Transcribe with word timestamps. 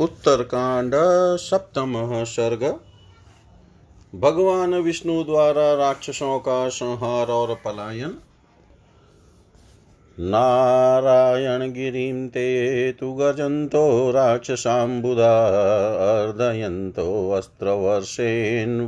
उत्तरकांड, 0.00 0.92
सप्तम 1.36 2.24
सर्ग। 2.24 2.80
भगवान 4.20 4.74
विष्णु 4.74 5.24
द्वारा 5.24 5.74
राक्षसों 5.74 6.38
का 6.38 6.68
संहार 6.68 7.26
और 7.26 7.54
पलायन। 7.54 8.18
नारायण 10.20 11.72
गिरिं 11.72 12.28
ते 12.28 12.92
तु 12.92 13.14
गजन्तो 13.14 14.10
राक्षसाम्बुधा 14.10 15.46
अर्दयन्तो 16.22 17.30
अस्त्रवर्षेन् 17.30 18.80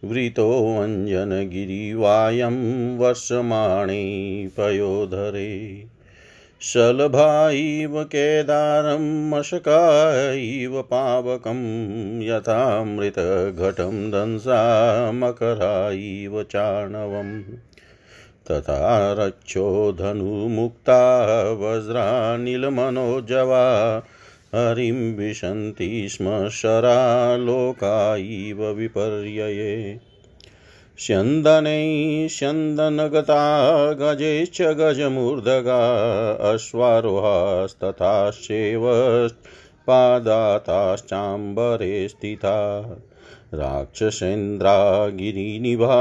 वृतोऽञ्जनगिरिवायं 0.05 2.99
वर्षमाणे 2.99 4.49
पयोधरे। 4.57 5.85
शलभा 6.61 7.51
इव 7.51 8.05
केदारं 8.05 9.31
मशका 9.31 10.33
इव 10.33 10.83
पावकं, 10.83 12.23
यथामृतघटं 12.23 14.11
दंसा 14.11 15.13
मकरा 15.13 15.93
इव 15.93 16.43
चार्णवम् 16.43 17.43
तथा 18.51 19.13
रक्षो 19.13 19.93
धनुमुक्ता 19.93 21.53
वज्रानिलमनोजवा 21.53 24.03
हरिं 24.55 25.17
विशन्ति 25.17 26.09
स्म 26.09 26.49
शरा 26.49 27.37
लोका 27.37 28.17
इव 28.17 28.67
विपर्यये। 28.67 30.01
स्यन्दनैः 30.99 32.29
स्यन्दनगता 32.29 33.93
गजैश्च 33.93 34.63
गजमूर्धगा 34.63 35.83
अश्वारोहास्तथाश्चैव 36.53 38.83
पादाताश्चाम्बरे 39.87 42.09
स्थिता। 42.09 42.83
राक्षसेन्द्रा 43.59 44.77
गिरिनिभा 45.09 45.97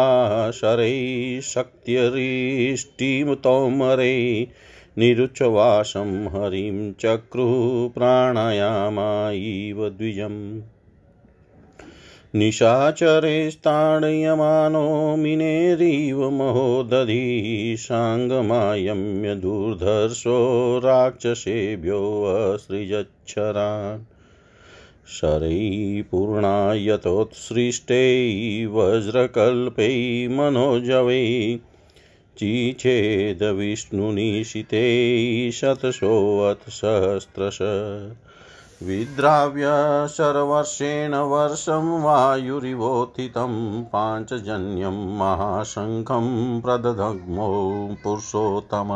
शरैः 0.52 1.42
शक्त्यरिष्टिमुतोमरे 1.42 2.28
निरुचवासं 4.98 6.12
हरिं 6.28 6.78
चक्रुः 7.00 7.90
प्राणायामा 7.96 9.10
इव 9.32 9.90
द्विजम् 9.90 10.40
निशाचरेस्ताडयमानो 12.36 13.16
मिनेरिव 15.16 16.30
महोदधि 16.30 17.26
साङ्गमायम्य 17.80 19.36
शरैपूर्णा 25.08 26.74
यतोत्सृष्टै 26.74 28.06
वज्रकल्पै 28.66 30.28
मनोजवै 30.32 31.60
चिच्छेदविष्णुनिशिते 32.38 33.12
शतशोऽथ 35.52 36.70
सहस्रश 36.70 37.60
विद्राव्य 38.84 39.64
शरवर्षेण 40.08 41.14
वर्षं 41.14 42.02
वायुरिवोत्थितं 42.02 43.84
पाञ्चजन्यं 43.84 44.98
महाशङ्खं 45.18 46.62
प्रदधग्मो 46.62 47.50
पुरुषोत्तम। 48.04 48.90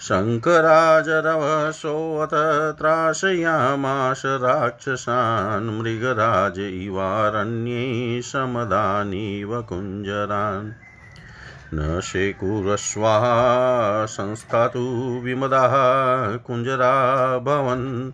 शङ्कराजरवसोऽथ 0.00 2.78
त्रासयामाश 2.78 4.22
राक्षसान् 4.26 5.80
मृगराज 5.80 6.58
इवारण्ये 6.58 8.22
समदानीव 8.22 9.62
कुञ्जरान्। 9.62 10.72
न 11.74 12.00
शेकुरस्वाः 12.00 13.22
संस्थातु 14.06 15.20
विमदाः 15.24 16.36
कुञ्जरा 16.36 17.38
भवन् 17.38 18.12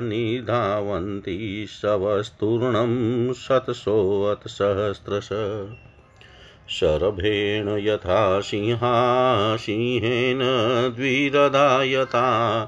निधावन्ति 0.00 1.66
शवस्तूर्णं 1.82 3.32
शतशोऽथ 3.32 4.46
सहस्रश। 4.46 5.28
शरभेण 6.70 7.68
यथा 7.68 8.40
सिंहा 8.40 9.56
सिंहेन 9.56 10.38
द्विरदायता, 10.96 12.64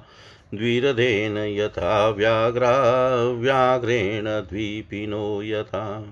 द्विरधेन 0.55 1.39
यथा 1.39 2.09
व्याघ्रा, 2.09 2.85
व्याघ्रेण 3.25 4.25
द्वीपिनो 4.25 5.43
यथा। 5.43 6.05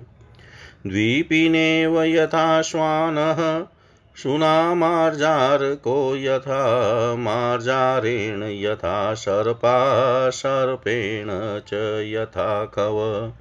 द्वीपिनेव 0.86 2.02
यथा 2.02 2.62
श्वानः 2.62 3.66
शुनामार्जारको 4.16 6.16
यथा, 6.16 7.14
मार्जारेण 7.14 8.42
यथा 8.42 9.14
सर्पा 9.14 10.30
सर्पेण 10.30 11.60
च 11.60 11.70
यथा 12.14 12.64
कव। 12.64 13.32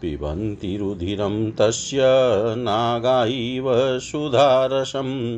पिबन्ति 0.00 0.76
रुधिरं 0.76 1.52
तस्य 1.52 1.98
नागा 2.58 3.24
इव 3.24 3.98
सुधारसं 3.98 5.36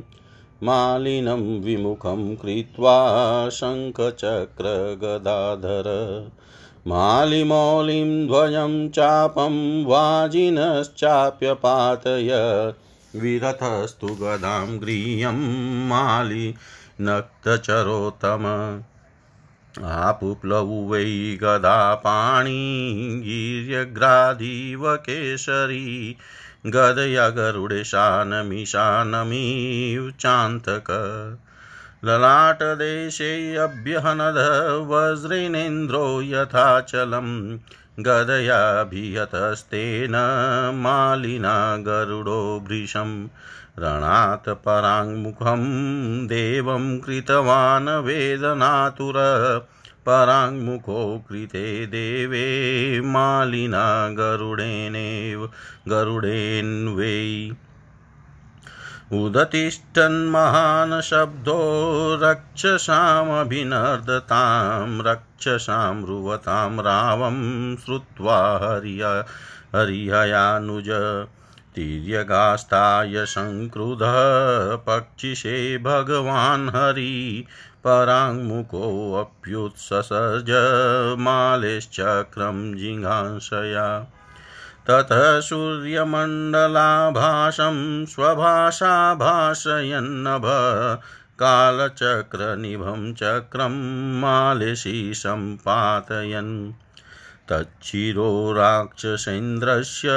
मालिनं 0.63 1.61
विमुखं 1.61 2.37
कृत्वा 2.37 2.97
शङ्खचक्रगदाधर। 3.49 4.29
मालिमौलिं 6.87 8.27
ध्वजं 8.27 8.89
चापं 8.89 9.85
वाजिनश्चाप्यपातय 9.85 10.95
विरथस्तु 13.17 14.07
गदां 14.07 14.79
गृह्यं 14.79 15.39
मालि 15.89 16.55
नक्तचरोत्तम 17.01 18.45
आपुप्लवु 19.85 20.81
वै 20.89 21.39
गदा 21.43 21.95
पाणी 21.95 23.23
केसरी 25.09 26.17
गदया 26.67 27.29
गरुडेशानमिशानमिव 27.29 30.11
चान्तक 30.21 30.91
ललाटदेशेऽभ्यहनद 32.05 34.39
वज्रेणेन्द्रो 34.91 36.21
यथाचलं 36.23 37.31
गदयाभिहतस्तेन 38.07 40.15
मालिना 40.83 41.55
गरुडो 41.77 42.41
भृशम् 42.69 43.15
रणात् 43.79 44.49
पराङ्मुखं 44.49 46.27
देवं 46.27 46.99
कृतवान् 46.99 47.89
वेदनातुर। 47.89 49.15
पराङ्मुखो 50.07 51.25
कृते 51.29 51.87
देवे 51.87 53.01
मालिना 53.01 54.09
गरुडेनेव 54.09 55.51
गरुडेन्वै 55.89 57.51
उदतिष्ठन्महान् 59.13 61.01
शब्दो, 61.01 61.61
रक्षसामभिनर्दतां, 62.23 65.03
रक्षसां 65.03 66.05
रुवतां, 66.05 66.81
रावं 66.81 67.77
श्रुत्वा 67.77 68.61
हरिय 68.63 69.25
हरिहयानुज। 69.77 70.87
तिर्यगास्ताय 71.79 73.27
सङ्क्रुधः 73.27 74.77
पक्षिषे 74.77 75.79
भगवान् 75.79 76.69
हरि 76.69 77.47
पराङ्मुखोऽप्युत्ससर्ज 77.85 80.51
मालेश्चक्रं 81.19 82.75
जिघांसया। 82.75 84.07
ततः 84.87 85.41
सूर्यमण्डलाभासं 85.41 88.07
स्वभाषा 88.07 89.15
भाषयन्नभ 89.15 90.43
कालचक्रनिभं 91.39 93.15
चक्रं 93.15 94.21
मालिशी 94.21 95.15
सम्पातयन् 95.15 96.73
तच्छिरो 97.53 98.53
राक्षसेन्द्रस्य 98.53 100.09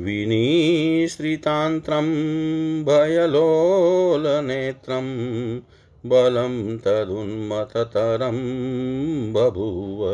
विनिश्रितान्त्रं 0.00 2.04
भयलोलनेत्रं 2.84 5.06
बलं 6.06 6.78
तदुन्मततरं 6.78 8.38
बभूव। 9.32 10.08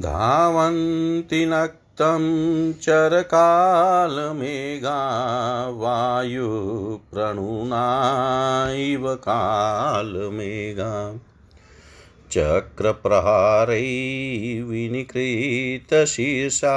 धावन्ति 0.00 1.44
नक् 1.46 1.85
तं 2.00 2.24
चरकालमेघा 2.82 3.30
वायुप्रणुना 5.80 7.84
इव 8.78 9.06
कालमेघा 9.22 10.90
चक्रप्रहारै 12.32 13.80
विनिकृतशीर्षा 14.68 16.74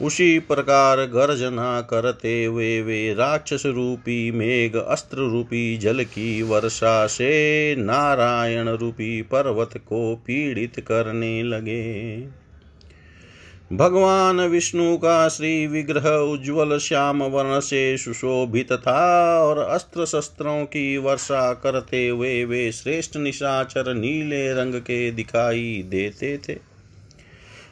उसी 0.05 0.39
प्रकार 0.39 1.01
गर्जना 1.05 1.81
करते 1.81 2.45
हुए 2.45 2.81
वे 2.83 3.15
राक्षस 3.15 3.63
रूपी 3.67 4.31
मेघ 4.31 4.77
अस्त्र 4.77 5.17
रूपी 5.17 5.77
जल 5.77 6.05
की 6.05 6.43
वर्षा 6.43 7.07
से 7.07 7.77
नारायण 7.77 8.69
रूपी 8.69 9.23
पर्वत 9.23 9.71
को 9.77 10.15
पीड़ित 10.17 10.81
करने 10.81 11.43
लगे। 11.43 12.21
भगवान 13.73 14.41
विष्णु 14.41 14.97
का 14.97 15.29
श्री 15.29 15.67
विग्रह 15.67 16.09
उज्ज्वल 16.09 16.79
श्याम 16.79 17.23
वर्ण 17.23 17.61
से 17.61 17.97
सुशोभित 17.99 18.73
था 18.73 19.39
और 19.41 19.59
अस्त्र 19.59 20.07
शस्त्रों 20.07 20.65
की 20.65 20.97
वर्षा 20.97 21.53
करते 21.53 22.09
हुए 22.09 22.45
वे 22.45 22.73
श्रेष्ठ 22.73 23.17
निशाचर 23.17 23.95
नीले 23.95 24.53
रंग 24.53 24.75
के 24.75 25.11
दिखाई 25.11 25.83
देते 25.89 26.39
थे। 26.39 26.74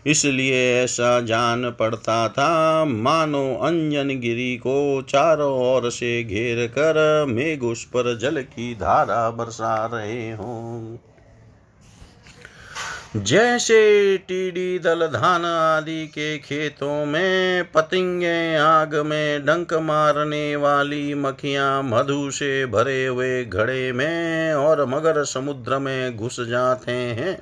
इसलिए 0.06 0.82
ऐसा 0.82 1.21
जान 1.21 1.71
पड़ता 1.71 2.28
था। 2.28 2.85
मानो 2.85 3.44
अंजन 3.62 4.09
गिरी 4.21 4.56
को 4.56 5.02
चारों 5.02 5.52
ओर 5.66 5.90
से 5.90 6.25
घेर 6.25 6.66
कर 6.66 7.25
मेघ 7.28 7.62
उस 7.62 7.85
पर 7.85 8.16
जल 8.18 8.42
की 8.42 8.75
धारा 8.75 9.30
बरसा 9.30 9.75
रहे 9.94 10.30
हों। 10.32 10.97
जैसे 13.16 14.18
टीडी 14.18 14.78
दल 14.78 15.06
धान 15.06 15.44
आदि 15.44 16.06
के 16.06 16.38
खेतों 16.38 17.06
में 17.06 17.64
पतिंगे 17.64 18.56
आग 18.56 18.94
में 18.97 19.44
डंक 19.44 19.75
मारने 19.75 20.56
वाली 20.56 21.14
मक्खियाँ 21.14 21.82
मधु 21.82 22.30
से 22.30 22.66
भरे 22.66 23.06
हुए 23.06 23.44
घड़े 23.44 23.92
में 23.92 24.54
और 24.54 24.85
मगर 24.87 25.25
समुद्र 25.25 25.78
में 25.78 26.16
घुस 26.16 26.40
जाते 26.40 26.92
हैं। 26.92 27.38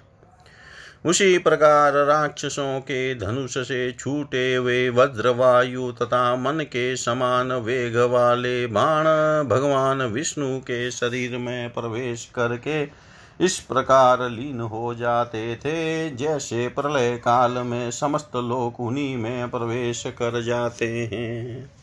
उसी 1.05 1.39
प्रकार 1.39 1.93
राक्षसों 1.93 2.81
के 2.81 3.15
धनुष 3.15 3.59
से 3.59 3.93
छूटे 3.93 4.59
वे 4.59 4.91
वज्रवायु 4.91 5.93
तथा 5.93 6.37
मन 6.37 6.61
के 6.61 6.97
समान 6.97 7.53
वेग 7.53 7.97
वाले 7.97 8.67
बाण 8.67 9.05
भगवान 9.49 10.03
विष्णु 10.03 10.59
के 10.59 10.91
शरीर 10.91 11.39
में 11.39 11.71
प्रवेश 11.71 12.29
करके 12.35 12.83
इस 13.45 13.59
प्रकार 13.61 14.31
लीन 14.31 14.61
हो 14.61 14.95
जाते 14.95 15.57
थे, 15.57 16.11
जैसे 16.11 16.69
प्रलय 16.69 17.17
काल 17.17 17.53
में 17.53 17.91
समस्त 17.91 18.37
लोक 18.37 18.81
उन्हीं 18.81 19.17
में 19.17 19.51
प्रवेश 19.51 20.03
कर 20.07 20.43
जाते 20.43 20.89
हैं। 21.13 21.80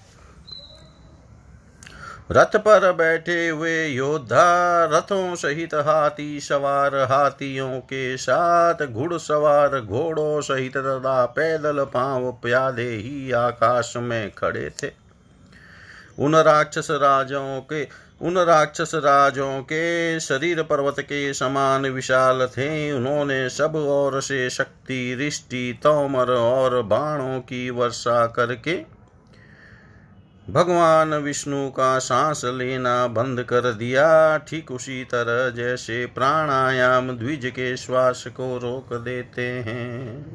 रथ 2.31 2.55
पर 2.55 2.91
बैठे 2.91 3.48
हुए 3.48 3.86
योद्धा 3.86 4.86
रथों 4.86 5.36
सहित 5.36 5.74
हाथी 5.74 6.39
सवार 6.39 6.96
हाथियों 6.96 7.79
के 7.79 8.17
साथ 8.17 8.86
घुड़सवार 8.88 9.79
घोड़ों 9.81 10.41
सहित 10.41 10.77
तथा 10.77 11.25
पैदल 11.25 11.84
पाँव 11.84 12.31
प्यादे 12.31 12.89
ही 12.89 13.31
आकाश 13.31 13.93
में 13.98 14.31
खड़े 14.31 14.69
थे। 14.84 14.91
उन 16.19 16.36
राक्षस 16.36 16.88
राजों 16.91 17.62
के, 17.62 17.88
उन 18.22 18.38
राक्षस 18.38 18.91
राजों 18.96 19.62
के 19.62 20.19
शरीर 20.19 20.62
पर्वत 20.63 21.00
के 21.00 21.34
समान 21.34 21.86
विशाल 21.86 22.48
थे। 22.48 22.91
उन्होंने 22.91 23.50
सब 23.50 23.75
ओर 23.75 24.22
से 24.22 24.50
शक्ति 24.50 25.15
रिष्टि 25.19 25.79
तोमर 25.84 26.31
और 26.31 26.81
बाणों 26.81 27.39
की 27.39 27.69
वर्षा 27.69 28.27
करके 28.27 28.96
भगवान 30.49 31.13
विष्णु 31.13 31.69
का 31.69 31.99
सांस 31.99 32.41
लेना 32.45 33.07
बंद 33.07 33.43
कर 33.43 33.73
दिया। 33.73 34.37
ठीक 34.37 34.71
उसी 34.71 35.03
तरह 35.03 35.49
जैसे 35.49 36.05
प्राणायाम 36.05 37.11
द्विज 37.11 37.45
के 37.45 37.77
श्वास 37.77 38.23
को 38.27 38.57
रोक 38.57 38.93
देते 38.93 39.41
हैं। 39.41 40.25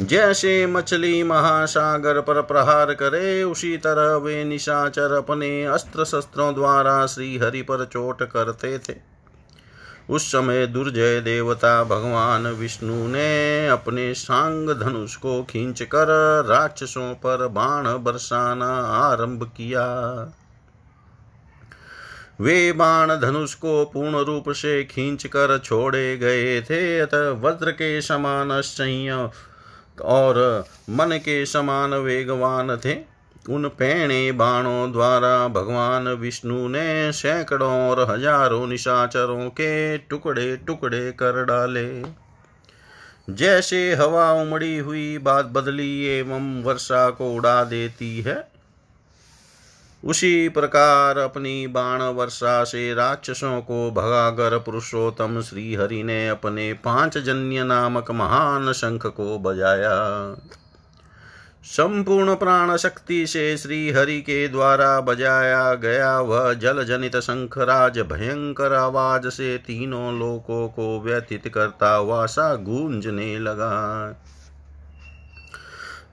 जैसे 0.00 0.66
मछली 0.66 1.22
महासागर 1.22 2.20
पर 2.20 2.42
प्रहार 2.42 2.94
करे, 2.94 3.42
उसी 3.42 3.76
तरह 3.76 4.16
वे 4.16 4.44
निशाचर 4.44 5.12
अपने 5.12 5.64
अस्त्र 5.64 6.04
शस्त्रों 6.04 6.54
द्वारा 6.54 7.06
श्री 7.06 7.38
हरि 7.38 7.62
पर 7.62 7.84
चोट 7.84 8.22
करते 8.22 8.78
थे। 8.78 9.11
उस 10.10 10.28
समय 10.28 10.66
दुर्जय 10.66 11.20
देवता 11.20 11.84
भगवान 11.84 12.46
विष्णु 12.46 13.08
ने 13.08 13.68
अपने 13.68 14.14
सांग 14.14 14.70
धनुष 14.70 15.16
को 15.16 15.42
खींचकर 15.42 16.06
राक्षसों 16.46 17.14
पर 17.14 17.48
बाण 17.48 17.84
बरसाना 17.86 18.74
आरंभ 18.80 19.44
किया। 19.56 19.86
वे 22.40 22.72
बाण 22.72 23.20
धनुष 23.20 23.54
को 23.54 23.84
पूर्ण 23.84 24.16
रूप 24.16 24.50
से 24.50 24.84
खींचकर 24.84 25.58
छोड़े 25.58 26.16
गए 26.16 26.62
थे, 26.62 27.00
अतः 27.00 27.30
वज्र 27.30 27.70
के 27.70 28.02
समान 28.02 28.60
संय 28.60 29.30
और 30.02 30.64
मन 30.90 31.10
के 31.12 31.46
समान 31.46 31.94
वेगवान 31.94 32.76
थे। 32.76 33.11
उन 33.50 33.68
पैणे 33.68 34.32
बाणों 34.32 34.92
द्वारा 34.92 35.48
भगवान 35.48 36.08
विष्णु 36.08 36.68
ने 36.68 37.12
सैकड़ों 37.12 37.88
और 37.90 38.10
हज़ारों 38.10 38.66
निशाचरों 38.66 39.48
के 39.50 39.98
टुकड़े 39.98 40.56
टुकड़े 40.56 41.12
कर 41.12 41.44
डाले। 41.44 42.02
जैसे 43.30 43.94
हवा 43.94 44.32
उमड़ी 44.32 44.78
हुई, 44.78 45.18
बात 45.18 45.46
बदली 45.46 46.04
एवं 46.04 46.62
वर्षा 46.62 47.10
को 47.10 47.34
उड़ा 47.34 47.64
देती 47.64 48.20
है। 48.20 48.52
उसी 50.04 50.48
प्रकार 50.48 51.18
अपनी 51.18 51.66
बाण 51.66 52.02
वर्षा 52.02 52.64
से 52.64 52.94
राक्षसों 52.94 53.60
को 53.60 53.90
भगाकर 53.90 54.58
पुरुषोत्तम 54.58 55.40
श्री 55.40 55.74
हरि 55.74 56.02
ने 56.02 56.28
अपने 56.28 56.72
पाँच 56.72 57.18
जन्य 57.18 57.64
नामक 57.64 58.10
महान 58.10 58.72
शंख 58.72 59.06
को 59.06 59.38
बजाया। 59.38 59.92
संपूर्ण 61.64 62.34
प्राण 62.34 62.76
शक्ति 62.76 63.26
से 63.26 63.56
श्री 63.56 63.90
हरि 63.90 64.20
के 64.20 64.48
द्वारा 64.48 65.00
बजाया 65.00 65.74
गया 65.74 66.20
वह 66.20 66.52
जल 66.54 66.84
जनित 66.84 67.16
शंखराज 67.16 67.98
भयंकर 67.98 68.72
आवाज़ 68.72 69.28
से 69.28 69.58
तीनों 69.58 70.18
लोकों 70.18 70.68
को 70.68 71.00
व्यथित 71.00 71.48
करता 71.48 71.94
हुआ 71.94 72.26
सा 72.26 72.54
गूंजने 72.54 73.38
लगा। 73.38 74.16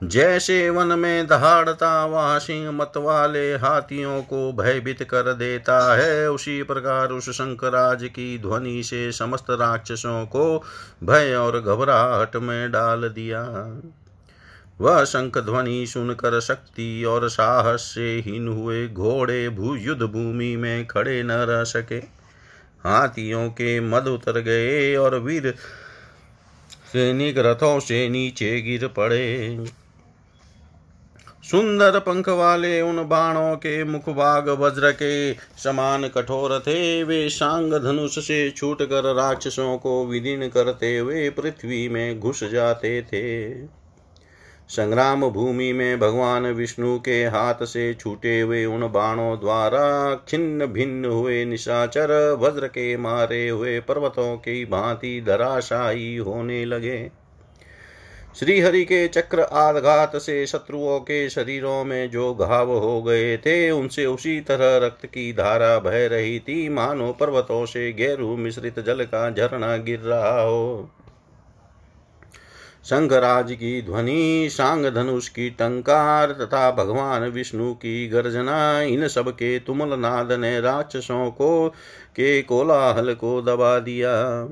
जैसे 0.03 0.69
वन 0.69 0.99
में 0.99 1.27
दहाड़ता 1.27 2.01
हुआ 2.01 2.37
सिंह 2.37 2.71
मत 2.71 2.93
वाले 2.97 3.53
हाथियों 3.55 4.21
को 4.21 4.53
भयभीत 4.53 5.03
कर 5.03 5.33
देता 5.33 5.95
है, 5.95 6.31
उसी 6.31 6.63
प्रकार 6.63 7.09
उस 7.09 7.29
शंकराज 7.29 8.03
की 8.03 8.37
ध्वनि 8.39 8.83
से 8.83 9.11
समस्त 9.11 9.45
राक्षसों 9.49 10.25
को 10.25 10.63
भय 11.03 11.35
और 11.35 11.61
घबराहट 11.61 12.35
में 12.35 12.71
डाल 12.71 13.01
दिया। 13.01 13.43
वह 14.81 15.03
शंख 15.03 15.37
ध्वनि 15.37 15.85
सुनकर 15.87 16.39
शक्ति 16.39 17.03
और 17.03 17.29
साहस 17.29 17.81
से 17.95 18.09
हीन 18.19 18.47
हुए 18.47 18.87
घोड़े 18.87 19.49
भू 19.49 19.75
युद्ध 19.75 20.01
भूमि 20.01 20.55
में 20.55 20.85
खड़े 20.87 21.23
न 21.23 21.31
रह 21.31 21.63
सके। 21.63 21.97
हाथियों 22.83 23.49
के 23.49 23.79
मद 23.79 24.07
उतर 24.07 24.39
गए 24.39 24.95
और 24.95 25.19
वीर 25.19 25.53
सैनिक 26.93 27.37
रथों 27.37 27.79
से 27.79 28.09
नीचे 28.09 28.61
गिर 28.61 28.87
पड़े। 28.87 29.65
सुंदर 31.43 31.99
पंख 31.99 32.29
वाले 32.29 32.81
उन 32.81 33.03
बाणों 33.07 33.55
के 33.55 33.83
मुखभाग 33.83 34.49
वज्र 34.49 34.91
के 34.91 35.33
समान 35.33 36.07
कठोर 36.07 36.59
थे। 36.59 37.03
वे 37.03 37.29
सांग 37.29 37.73
धनुष 37.73 38.19
से 38.19 38.49
छूट 38.51 38.81
कर 38.81 39.13
राक्षसों 39.15 39.77
को 39.77 40.05
विदीन 40.05 40.47
करते 40.49 40.97
हुए 40.97 41.29
पृथ्वी 41.29 41.87
में 41.89 42.19
घुस 42.19 42.43
जाते 42.43 43.01
थे। 43.01 43.51
संग्राम 44.69 45.29
भूमि 45.29 45.73
में 45.73 45.99
भगवान 45.99 46.45
विष्णु 46.45 46.99
के 46.99 47.23
हाथ 47.25 47.63
से 47.63 47.93
छूटे 47.93 48.39
हुए 48.41 48.65
उन 48.65 48.81
बाणों 48.81 49.39
द्वारा 49.39 50.15
छिन्न 50.27 50.65
भिन्न 50.65 51.05
हुए 51.05 51.45
निशाचर 51.45 52.11
वज्र 52.39 52.67
के 52.67 52.97
मारे 52.97 53.49
हुए 53.49 53.79
पर्वतों 53.79 54.37
की 54.37 54.65
भांति 54.65 55.23
धराशायी 55.27 56.15
होने 56.17 56.65
लगे। 56.65 57.11
श्रीहरि 58.39 58.83
के 58.85 59.07
चक्र 59.07 59.41
आघात 59.41 60.15
से 60.15 60.45
शत्रुओं 60.47 60.99
के 60.99 61.29
शरीरों 61.29 61.83
में 61.83 62.09
जो 62.09 62.33
घाव 62.33 62.71
हो 62.71 63.01
गए 63.03 63.37
थे, 63.37 63.71
उनसे 63.71 64.05
उसी 64.05 64.39
तरह 64.41 64.85
रक्त 64.85 65.05
की 65.05 65.33
धारा 65.33 65.79
बह 65.79 66.07
रही 66.07 66.39
थी। 66.39 66.69
मानो 66.69 67.11
पर्वतों 67.13 67.65
से 67.65 67.93
गेरू 67.93 68.37
मिश्रित 68.37 68.79
जल 68.79 69.03
का 69.03 69.29
झरना 69.29 69.77
गिर 69.77 69.99
रहा 69.99 70.41
हो। 70.41 70.89
शंखराज 72.85 73.51
की 73.51 73.81
ध्वनि 73.81 74.49
सांग 74.51 74.85
धनुष 74.85 75.29
की 75.29 75.49
टंकार, 75.49 76.31
तथा 76.31 76.71
भगवान 76.71 77.23
विष्णु 77.23 77.73
की 77.73 78.07
गर्जना, 78.07 78.81
इन 78.81 79.07
सब 79.07 79.29
के 79.31 79.59
तुमल 79.59 79.99
नाद 79.99 80.31
ने 80.31 80.61
राक्षसों 80.61 81.31
को, 81.31 81.69
के 82.15 82.41
कोलाहल 82.41 83.13
को 83.13 83.41
दबा 83.41 83.79
दिया। 83.79 84.43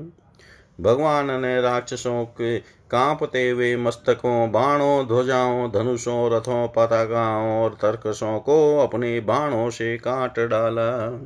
भगवान 0.80 1.40
ने 1.40 1.60
राक्षसों 1.60 2.24
के 2.24 2.58
कांपते 2.90 3.50
हुए 3.50 3.76
मस्तकों, 3.76 4.52
बाणों, 4.52 5.06
ध्वजाओं, 5.06 5.70
धनुषों, 5.70 6.30
रथों, 6.30 6.68
पताकाओं 6.68 7.62
और 7.62 7.70
तर्कसों 7.70 8.38
को 8.38 8.78
अपने 8.78 9.20
बाणों 9.20 9.70
से 9.70 9.96
काट 9.96 10.38
डाला। 10.38 11.20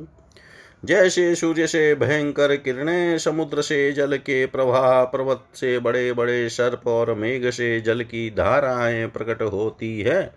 जैसे 0.83 1.33
सूर्य 1.35 1.67
से 1.67 1.93
भयंकर 1.95 2.55
किरणें 2.55 3.17
समुद्र 3.17 3.61
से 3.61 3.91
जल 3.91 4.17
के 4.17 4.45
प्रवाह 4.45 5.03
पर्वत 5.03 5.43
से 5.55 5.77
बड़े 5.79 6.11
बड़े 6.13 6.49
सर्प 6.49 6.87
और 6.87 7.13
मेघ 7.13 7.49
से 7.49 7.79
जल 7.81 8.01
की 8.01 8.29
धाराएँ 8.29 9.07
प्रकट 9.07 9.41
होती 9.43 9.99
है। 10.01 10.33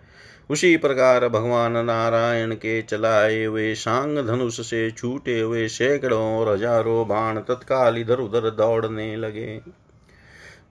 उसी 0.49 0.75
प्रकार 0.77 1.27
भगवान 1.29 1.85
नारायण 1.85 2.53
के 2.55 2.81
चलाए 2.81 3.43
हुए 3.43 3.73
सांग 3.75 4.17
धनुष 4.17 4.59
से 4.61 4.89
छूटे 4.91 5.39
हुए 5.39 5.67
सैकड़ों 5.67 6.23
और 6.37 6.53
हज़ारों 6.53 7.07
बाण 7.07 7.39
तत्काल 7.39 7.97
इधर 7.97 8.19
उधर 8.19 8.49
दौड़ने 8.49 9.15
लगे। 9.15 9.59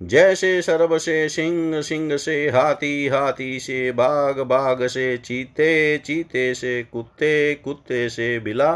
जैसे 0.02 0.60
सर्व 0.62 0.98
से 0.98 1.28
सिंह 1.28 1.80
सिंह 1.82 2.16
से 2.16 2.48
हाथी 2.48 3.06
हाथी 3.08 3.58
से 3.60 3.92
बाघ 3.92 4.38
बाघ 4.38 4.86
से 4.86 5.16
चीते 5.16 5.98
चीते 5.98 6.52
से 6.54 6.82
कुत्ते 6.82 7.54
कुत्ते 7.54 8.08
से 8.08 8.38
बिला 8.40 8.74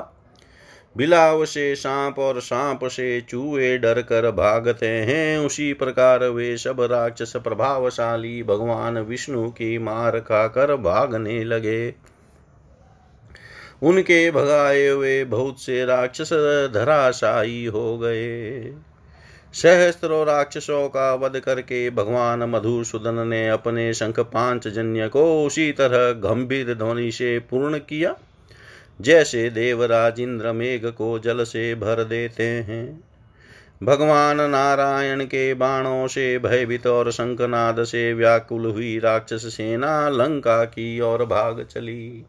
बिलाव 0.96 1.44
से 1.44 1.74
सांप 1.76 2.18
और 2.18 2.40
सांप 2.40 2.84
से 2.84 3.20
चूहे 3.20 3.78
डर 3.78 4.02
कर 4.02 4.30
भागते 4.30 4.86
हैं। 4.86 5.38
उसी 5.38 5.72
प्रकार 5.72 6.24
वे 6.24 6.56
सब 6.56 6.80
राक्षस 6.80 7.32
प्रभावशाली 7.36 8.42
भगवान 8.42 8.98
विष्णु 8.98 9.48
की 9.50 9.78
मार 9.78 10.18
खाकर 10.20 10.76
भागने 10.76 11.44
लगे। 11.44 11.94
उनके 13.82 14.30
भगाए 14.30 14.86
हुए 14.86 15.24
बहुत 15.24 15.62
से 15.62 15.84
राक्षस 15.84 16.32
धराशायी 16.74 17.64
हो 17.64 17.98
गए। 17.98 18.60
सहस्त्रों 19.52 20.26
राक्षसों 20.26 20.88
का 20.88 21.14
वध 21.14 21.38
करके 21.40 21.90
भगवान 21.90 22.42
मधुसूदन 22.42 23.28
ने 23.28 23.48
अपने 23.48 23.94
शंख 23.94 24.20
पाँच 24.20 24.68
जन्य 24.68 25.08
को 25.08 25.46
उसी 25.46 25.72
तरह 25.72 26.12
गंभीर 26.12 26.74
ध्वनि 26.74 27.10
से 27.12 27.38
पूर्ण 27.38 27.78
किया। 27.78 28.16
जैसे 29.00 29.50
देवराज 29.50 30.20
इंद्र 30.20 30.52
मेघ 30.52 30.86
को 30.86 31.18
जल 31.18 31.44
से 31.44 31.74
भर 31.74 32.04
देते 32.04 32.42
हैं। 32.42 33.04
भगवान 33.82 34.50
नारायण 34.50 35.24
के 35.24 35.54
बाणों 35.54 36.06
से 36.06 36.38
भयभीत 36.38 36.86
और 36.86 37.12
शंखनाद 37.12 37.84
से 37.84 38.12
व्याकुल 38.14 38.66
हुई 38.66 38.98
राक्षस 38.98 39.56
सेना 39.56 40.08
लंका 40.08 40.64
की 40.64 41.00
ओर 41.00 41.24
भाग 41.24 41.66
चली। 41.70 42.24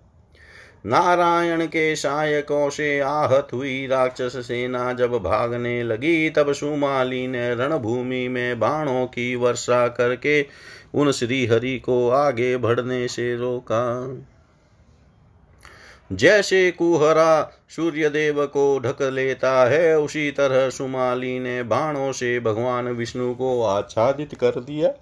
नारायण 0.85 1.65
के 1.65 1.95
सहायकों 1.95 2.69
से 2.69 2.99
आहत 2.99 3.47
हुई 3.53 3.87
राक्षस 3.87 4.33
सेना 4.35 4.93
जब 4.93 5.11
भागने 5.11 5.83
लगी, 5.83 6.29
तब 6.29 6.53
सुमाली 6.53 7.27
ने 7.27 7.55
रणभूमि 7.55 8.27
में 8.27 8.59
बाणों 8.59 9.05
की 9.05 9.35
वर्षा 9.35 9.87
करके 9.87 10.45
उन 10.93 11.11
श्री 11.11 11.45
हरि 11.45 11.79
को 11.79 12.09
आगे 12.09 12.57
बढ़ने 12.57 13.07
से 13.07 13.35
रोका। 13.35 14.15
जैसे 16.11 16.71
कुहरा 16.71 17.51
सूर्य 17.69 18.09
देव 18.09 18.45
को 18.45 18.79
ढक 18.79 19.01
लेता 19.01 19.51
है, 19.69 19.97
उसी 19.99 20.31
तरह 20.31 20.69
सुमाली 20.69 21.39
ने 21.39 21.63
बाणों 21.63 22.11
से 22.11 22.39
भगवान 22.39 22.87
विष्णु 22.87 23.33
को 23.33 23.63
आच्छादित 23.63 24.33
कर 24.33 24.59
दिया। 24.59 24.93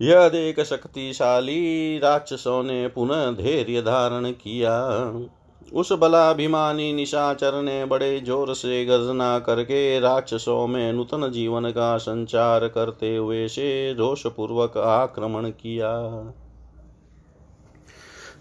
यह 0.00 0.28
देख 0.28 0.60
शक्तिशाली 0.60 1.98
राक्षसों 1.98 2.62
ने 2.62 2.88
पुनः 2.88 3.30
धैर्य 3.32 3.82
धारण 3.82 4.30
किया। 4.30 4.76
उस 5.72 5.92
बलाभिमानी 5.92 6.92
निशाचर 6.92 7.62
ने 7.62 7.84
बड़े 7.84 8.20
ज़ोर 8.20 8.54
से 8.54 8.84
गर्जना 8.84 9.38
करके 9.38 10.00
राक्षसों 10.00 10.66
में 10.66 10.92
नूतन 10.92 11.30
जीवन 11.30 11.70
का 11.70 11.96
संचार 11.96 12.68
करते 12.68 13.16
हुए 13.16 13.48
से 13.48 13.92
रोषपूर्वक 13.92 14.78
आक्रमण 14.78 15.48
किया। 15.50 15.92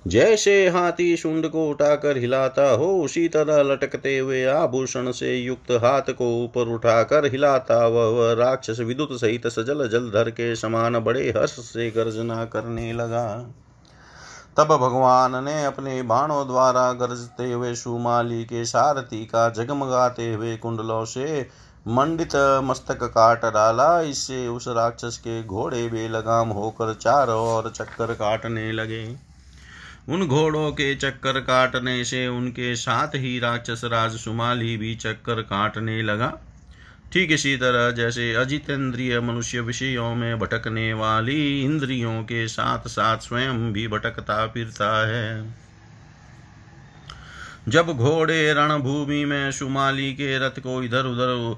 जैसे 0.05 0.67
हाथी 0.69 1.15
शुंड 1.17 1.47
को 1.47 1.67
उठाकर 1.69 2.17
हिलाता 2.17 2.69
हो, 2.69 2.87
उसी 3.03 3.27
तरह 3.27 3.61
लटकते 3.63 4.17
हुए 4.17 4.43
आभूषण 4.45 5.11
से 5.11 5.35
युक्त 5.35 5.71
हाथ 5.83 6.11
को 6.11 6.27
ऊपर 6.43 6.67
उठाकर 6.67 7.25
हिलाता 7.25 7.77
वह 7.87 8.33
राक्षस 8.33 8.79
विद्युत 8.79 9.13
सहित 9.13 9.47
सजल 9.47 9.87
जलधर 9.89 10.29
के 10.29 10.55
समान 10.55 10.99
बड़े 10.99 11.27
हर्ष 11.29 11.51
से 11.63 11.89
गर्जना 11.91 12.43
करने 12.45 12.91
लगा। 12.93 13.25
तब 14.57 14.75
भगवान 14.77 15.43
ने 15.43 15.63
अपने 15.65 16.01
बाणों 16.03 16.45
द्वारा 16.47 16.91
गरजते 16.93 17.51
हुए 17.51 17.73
सुमाली 17.75 18.43
के 18.43 18.65
सारथी 18.65 19.25
का 19.25 19.49
जगमगाते 19.49 20.33
हुए 20.33 20.55
कुंडलों 20.57 21.03
से 21.05 21.41
मंडित 21.87 22.35
मस्तक 22.63 23.03
काट 23.03 23.45
डाला। 23.45 24.01
इससे 24.01 24.47
उस 24.47 24.67
राक्षस 24.67 25.17
के 25.17 25.43
घोड़े 25.43 25.87
बेलगाम 25.87 26.49
होकर 26.49 26.93
चारों 26.93 27.43
ओर 27.47 27.71
चक्कर 27.71 28.13
काटने 28.13 28.71
लगे। 28.71 29.05
उन 30.09 30.27
घोड़ों 30.27 30.71
के 30.71 30.95
चक्कर 30.95 31.39
काटने 31.39 32.03
से 32.05 32.27
उनके 32.27 32.75
साथ 32.75 33.07
ही 33.07 33.39
राक्षस 33.39 33.81
राज 33.83 34.15
सुमाली 34.15 34.77
भी 34.77 34.95
चक्कर 34.95 35.41
काटने 35.41 36.01
लगा। 36.01 36.33
ठीक 37.13 37.31
इसी 37.31 37.57
तरह 37.57 37.91
जैसे 37.91 38.33
अजितेंद्रिय 38.33 39.19
मनुष्य 39.19 39.59
विषयों 39.59 40.15
में 40.15 40.39
भटकने 40.39 40.93
वाली 40.93 41.61
इंद्रियों 41.61 42.23
के 42.23 42.47
साथ 42.47 42.87
साथ 42.87 43.17
स्वयं 43.17 43.73
भी 43.73 43.87
भटकता 43.87 44.47
फिरता 44.47 45.07
है। 45.07 45.53
जब 47.67 47.87
घोड़े 47.87 48.53
रणभूमि 48.53 49.25
में 49.25 49.51
सुमाली 49.51 50.13
के 50.13 50.37
रथ 50.39 50.59
को 50.59 50.83
इधर 50.83 51.05
उधर 51.05 51.57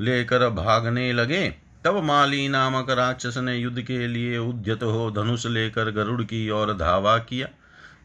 लेकर 0.00 0.48
भागने 0.48 1.12
लगे, 1.12 1.48
तब 1.84 2.02
माली 2.04 2.48
नामक 2.48 2.90
राक्षस 2.90 3.36
ने 3.36 3.56
युद्ध 3.56 3.80
के 3.80 4.06
लिए 4.08 4.38
उद्यत 4.38 4.82
हो 4.82 5.10
धनुष 5.10 5.46
लेकर 5.46 5.90
गरुड़ 5.90 6.22
की 6.22 6.50
ओर 6.50 6.72
धावा 6.72 7.18
किया। 7.18 7.48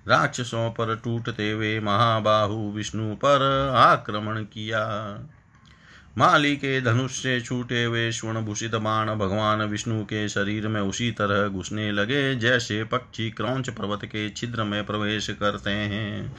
राक्षसों 0.07 0.69
पर 0.69 0.95
टूटते 0.95 1.51
हुए 1.51 1.79
महाबाहु 1.79 2.71
विष्णु 2.71 3.15
पर 3.15 3.71
आक्रमण 3.75 4.43
किया। 4.43 4.81
माली 6.17 6.55
के 6.55 6.81
धनुष 6.81 7.11
से 7.11 7.41
छूटे 7.41 7.83
हुए 7.83 8.11
स्वर्ण 8.11 8.41
भूषित 8.41 8.75
बाण 8.75 9.15
भगवान 9.15 9.61
विष्णु 9.61 10.03
के 10.03 10.29
शरीर 10.29 10.67
में 10.67 10.81
उसी 10.81 11.11
तरह 11.11 11.47
घुसने 11.47 11.91
लगे, 11.91 12.35
जैसे 12.35 12.83
पक्षी 12.83 13.31
क्रौच 13.31 13.69
पर्वत 13.69 14.05
के 14.05 14.29
छिद्र 14.29 14.63
में 14.63 14.85
प्रवेश 14.85 15.29
करते 15.29 15.69
हैं। 15.69 16.35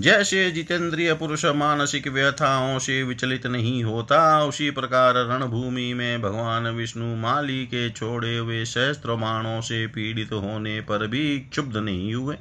जैसे 0.00 0.50
जितेंद्रिय 0.50 1.14
पुरुष 1.14 1.44
मानसिक 1.44 2.08
व्यथाओं 2.08 2.78
से 2.78 3.02
विचलित 3.02 3.46
नहीं 3.46 3.84
होता, 3.84 4.44
उसी 4.44 4.70
प्रकार 4.70 5.14
रणभूमि 5.16 5.94
में 5.94 6.22
भगवान 6.22 6.68
विष्णु 6.68 7.16
माली 7.16 7.64
के 7.66 7.90
छोड़े 7.90 8.36
हुए 8.38 8.64
सहस्त्र 8.64 9.14
बाणों 9.14 9.60
से 9.60 9.86
पीड़ित 9.86 10.32
होने 10.32 10.80
पर 10.80 11.06
भी 11.06 11.38
क्षुब्ध 11.38 11.76
नहीं 11.76 12.14
हुए। 12.14 12.36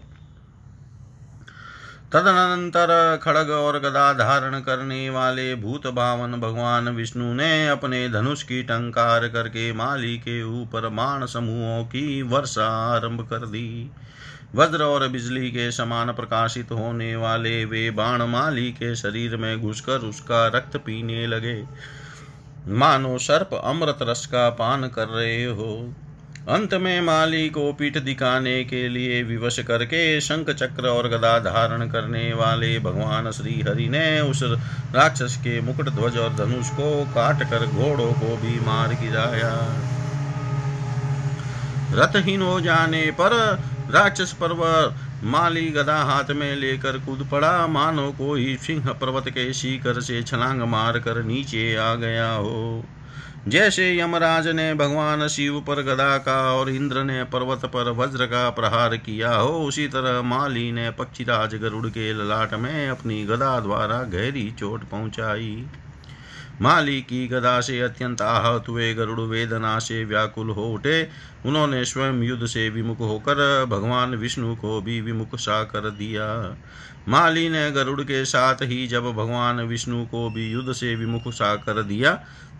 तदनंतर 2.13 3.20
खड़ग 3.24 3.50
और 3.50 3.80
गदा 3.80 4.13
धारण 4.13 4.60
करने 4.60 5.10
वाले 5.10 5.56
भूत 5.56 5.88
भावन 5.88 6.32
भगवान 6.32 6.89
विष्णु 6.89 7.34
ने 7.34 7.67
अपने 7.67 8.10
धनुष 8.10 8.43
की 8.43 8.63
टंकार 8.63 9.28
करके 9.28 9.74
माली 9.74 10.17
के 10.17 10.43
ऊपर 10.43 10.89
मान 10.89 11.26
समूहों 11.26 11.84
की 11.86 12.22
वर्षा 12.22 12.67
आरंभ 12.96 13.22
कर 13.22 13.38
दी। 13.38 13.91
वज्र 14.55 14.83
और 14.83 15.07
बिजली 15.07 15.51
के 15.51 15.71
समान 15.71 16.12
प्रकाशित 16.12 16.71
होने 16.71 17.15
वाले 17.15 17.65
वे 17.65 17.91
बाण 17.91 18.23
माली 18.23 18.71
के 18.71 18.95
शरीर 18.95 19.38
में 19.38 19.62
घुसकर 19.62 19.97
उसका 19.97 20.47
रक्त 20.47 20.77
पीने 20.77 21.27
लगे। 21.27 21.63
मानो 22.67 23.17
सर्प 23.17 23.62
अमृत 23.63 23.97
रस 24.01 24.25
का 24.25 24.49
पान 24.49 24.88
कर 24.88 25.07
रहे 25.07 25.43
हो। 25.45 25.93
अंत 26.49 26.73
में 26.73 27.01
माली 27.01 27.49
को 27.49 27.73
पीठ 27.73 27.97
दिखाने 27.97 28.63
के 28.63 28.89
लिए 28.89 29.23
विवश 29.23 29.60
करके 29.60 30.21
शंख 30.21 30.49
चक्र 30.49 30.88
और 30.88 31.07
गदा 31.07 31.39
धारण 31.39 31.89
करने 31.89 32.33
वाले 32.33 32.79
भगवान 32.79 33.31
श्री 33.31 33.62
हरि 33.62 33.88
ने 33.89 34.21
उस 34.21 34.43
राक्षस 34.95 35.38
के 35.38 35.62
मुकुट, 35.62 35.89
ध्वज 35.89 36.17
और 36.17 36.33
धनुष 36.33 36.69
को 36.69 37.05
काट 37.05 37.43
कर 37.43 37.65
घोड़ों 37.65 38.13
को 38.13 38.38
भी 38.38 38.60
मार 38.60 38.88
गिराया। 38.88 39.83
रथहीन 41.93 42.41
हो 42.41 42.62
जाने 42.62 43.12
पर 43.12 43.60
राक्षस 43.91 44.32
पर्वत 44.34 45.23
माली 45.23 45.65
गदा 45.69 45.97
हाथ 46.04 46.32
में 46.32 46.56
लेकर 46.56 46.97
कूद 46.97 47.28
पड़ा। 47.32 47.67
मानो 47.67 48.12
कोई 48.12 48.56
सिंह 48.56 48.89
पर्वत 48.91 49.30
के 49.30 49.54
शिखर 49.54 50.02
से 50.02 50.21
छलांग 50.23 50.62
मार 50.62 51.00
कर 51.00 51.23
नीचे 51.23 51.76
आ 51.76 51.93
गया 51.95 52.32
हो। 52.32 52.84
जैसे 53.47 54.00
यमराज 54.00 54.47
ने 54.47 54.73
भगवान 54.73 55.28
शिव 55.28 55.60
पर 55.60 55.82
गदा 55.84 56.17
का 56.17 56.54
और 56.54 56.69
इंद्र 56.69 57.04
ने 57.04 57.23
पर्वत 57.23 57.65
पर 57.65 57.91
वज्र 57.91 58.26
का 58.26 58.50
प्रहार 58.50 58.97
किया 58.97 59.36
हो, 59.36 59.50
उसी 59.63 59.88
तरह 59.88 60.21
माली 60.21 60.71
ने 60.71 60.89
पक्षीराज 60.91 61.56
गरुड़ 61.56 61.88
के 61.88 62.13
ललाट 62.13 62.54
में 62.54 62.89
अपनी 62.89 63.23
गदा 63.26 63.60
द्वारा 63.60 64.02
गहरी 64.04 64.52
चोट 64.60 64.84
पहुंचाई। 64.84 65.65
माली 66.62 67.02
की 67.02 67.28
गदा 67.28 67.60
से 67.62 67.80
अत्यंत 67.82 68.22
आहत 68.22 68.70
हुए 68.70 68.93
गरुड़ 68.93 69.20
वेदना 69.22 69.78
से 69.80 70.04
व्याकुल 70.06 70.50
हो 70.50 70.65
उठे 70.65 71.02
उन्होंने 71.46 71.84
स्वयं 71.86 72.22
युद्ध 72.24 72.46
से 72.46 72.70
विमुख 72.70 73.00
होकर 73.00 73.65
भगवान 73.65 74.15
विष्णु 74.15 74.56
को 74.56 74.82
भी 74.82 75.00
विमुख 75.02 75.36
सा 75.36 75.63
कर 75.63 75.89
दिया। 75.89 76.26
माली 77.10 77.48
ने 77.50 77.70
गरुड़ 77.72 78.02
के 78.02 78.24
साथ 78.26 78.62
ही 78.63 78.86
जब 78.88 79.12
भगवान 79.13 79.62
विष्णु 79.62 80.06
को 80.06 80.30
भी 80.30 80.52
युद्ध 80.52 80.74
से 80.74 80.96
विमुख 80.96 81.28
सा 81.28 81.56
कर 81.56 81.84
दिया, 81.84 82.13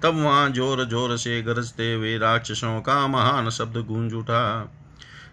तब 0.04 0.24
वहाँ 0.24 0.50
ज़ोर 0.50 0.86
ज़ोर 0.86 1.18
से 1.18 1.42
गरजते 1.42 1.94
हुए 1.94 2.18
राक्षसों 2.18 2.80
का 2.82 3.06
महान 3.08 3.50
शब्द 3.50 3.78
गूंज 3.88 4.14
उठा। 4.14 4.74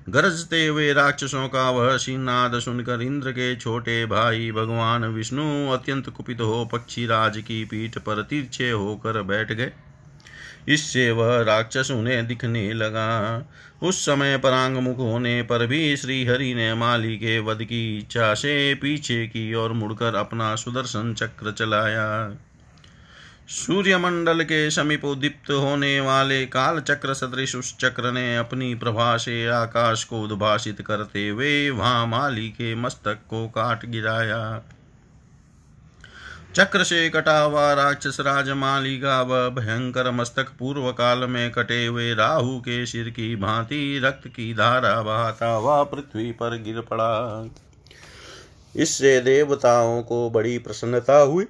गरजते 0.06 0.66
हुए 0.66 0.92
राक्षसों 0.92 1.48
का 1.48 1.70
वह 1.70 1.96
सिंहनाद 1.96 2.58
सुनकर 2.58 3.02
इंद्र 3.02 3.30
के 3.30 3.56
छोटे 3.56 4.06
भाई 4.06 4.50
भगवान 4.52 5.04
विष्णु 5.04 5.72
अत्यंत 5.72 6.08
कुपित 6.08 6.40
हो 6.40 6.64
पक्षी 6.72 7.06
राज 7.06 7.38
की 7.38 7.64
पीठ 7.64 7.98
पर 7.98 8.22
तिरछे 8.22 8.70
होकर 8.70 9.22
बैठ 9.22 9.52
गए। 9.52 9.72
इससे 10.68 11.10
वह 11.10 11.40
राक्षस 11.42 11.90
उन्हें 11.90 12.26
दिखने 12.26 12.72
लगा। 12.72 13.08
उस 13.82 14.04
समय 14.04 14.38
परांग 14.38 14.76
मुख 14.76 14.98
होने 14.98 15.42
पर 15.42 15.66
भी 15.66 15.96
श्री 15.96 16.24
हरि 16.26 16.54
ने 16.54 16.74
माली 16.74 17.16
के 17.16 17.38
वध 17.38 17.62
की 17.62 17.98
इच्छा 17.98 18.34
से 18.34 18.74
पीछे 18.74 19.26
की 19.26 19.54
ओर 19.54 19.72
मुड़कर 19.72 20.14
अपना 20.14 20.54
सुदर्शन 20.56 21.14
चक्र 21.14 21.52
चलाया। 21.52 22.06
सूर्यमंडल 23.48 24.42
के 24.42 24.70
समीप 24.70 25.04
उदीप्त 25.04 25.50
होने 25.50 26.00
वाले 26.00 26.44
काल 26.46 26.80
चक्र 26.80 27.14
सदृश 27.14 27.54
उस 27.56 27.76
चक्र 27.78 28.10
ने 28.12 28.36
अपनी 28.36 28.74
प्रभा 28.74 29.16
से 29.16 29.46
आकाश 29.46 30.04
को 30.04 30.20
उद्भाषित 30.22 30.80
करते 30.80 31.28
हुए 31.28 31.70
वहाँ 31.70 32.06
माली 32.06 32.48
के 32.48 32.74
मस्तक 32.74 33.18
को 33.30 33.46
काट 33.48 33.84
गिराया। 33.86 34.62
चक्र 36.56 36.84
से 36.84 37.08
कटा 37.10 37.38
हुआ 37.38 37.72
राक्षस 37.72 38.16
राज 38.20 38.50
माली 38.50 38.96
का 38.98 39.20
वह 39.22 39.48
भयंकर 39.48 40.10
मस्तक 40.10 40.52
पूर्व 40.58 40.90
काल 40.92 41.18
में 41.18 41.50
कटे 41.50 41.86
हुए 41.86 42.14
राहु 42.14 42.58
के 42.60 42.84
सिर 42.86 43.08
की 43.10 43.34
भांति 43.36 44.00
रक्त 44.04 44.28
की 44.28 44.52
धारा 44.54 45.02
बहाता 45.02 45.50
हुआ 45.50 45.82
पृथ्वी 45.82 46.30
पर 46.32 46.56
गिर 46.62 46.80
पड़ा। 46.80 47.50
इससे 48.76 49.20
देवताओं 49.20 50.02
को 50.02 50.30
बड़ी 50.30 50.58
प्रसन्नता 50.58 51.18
हुई। 51.18 51.46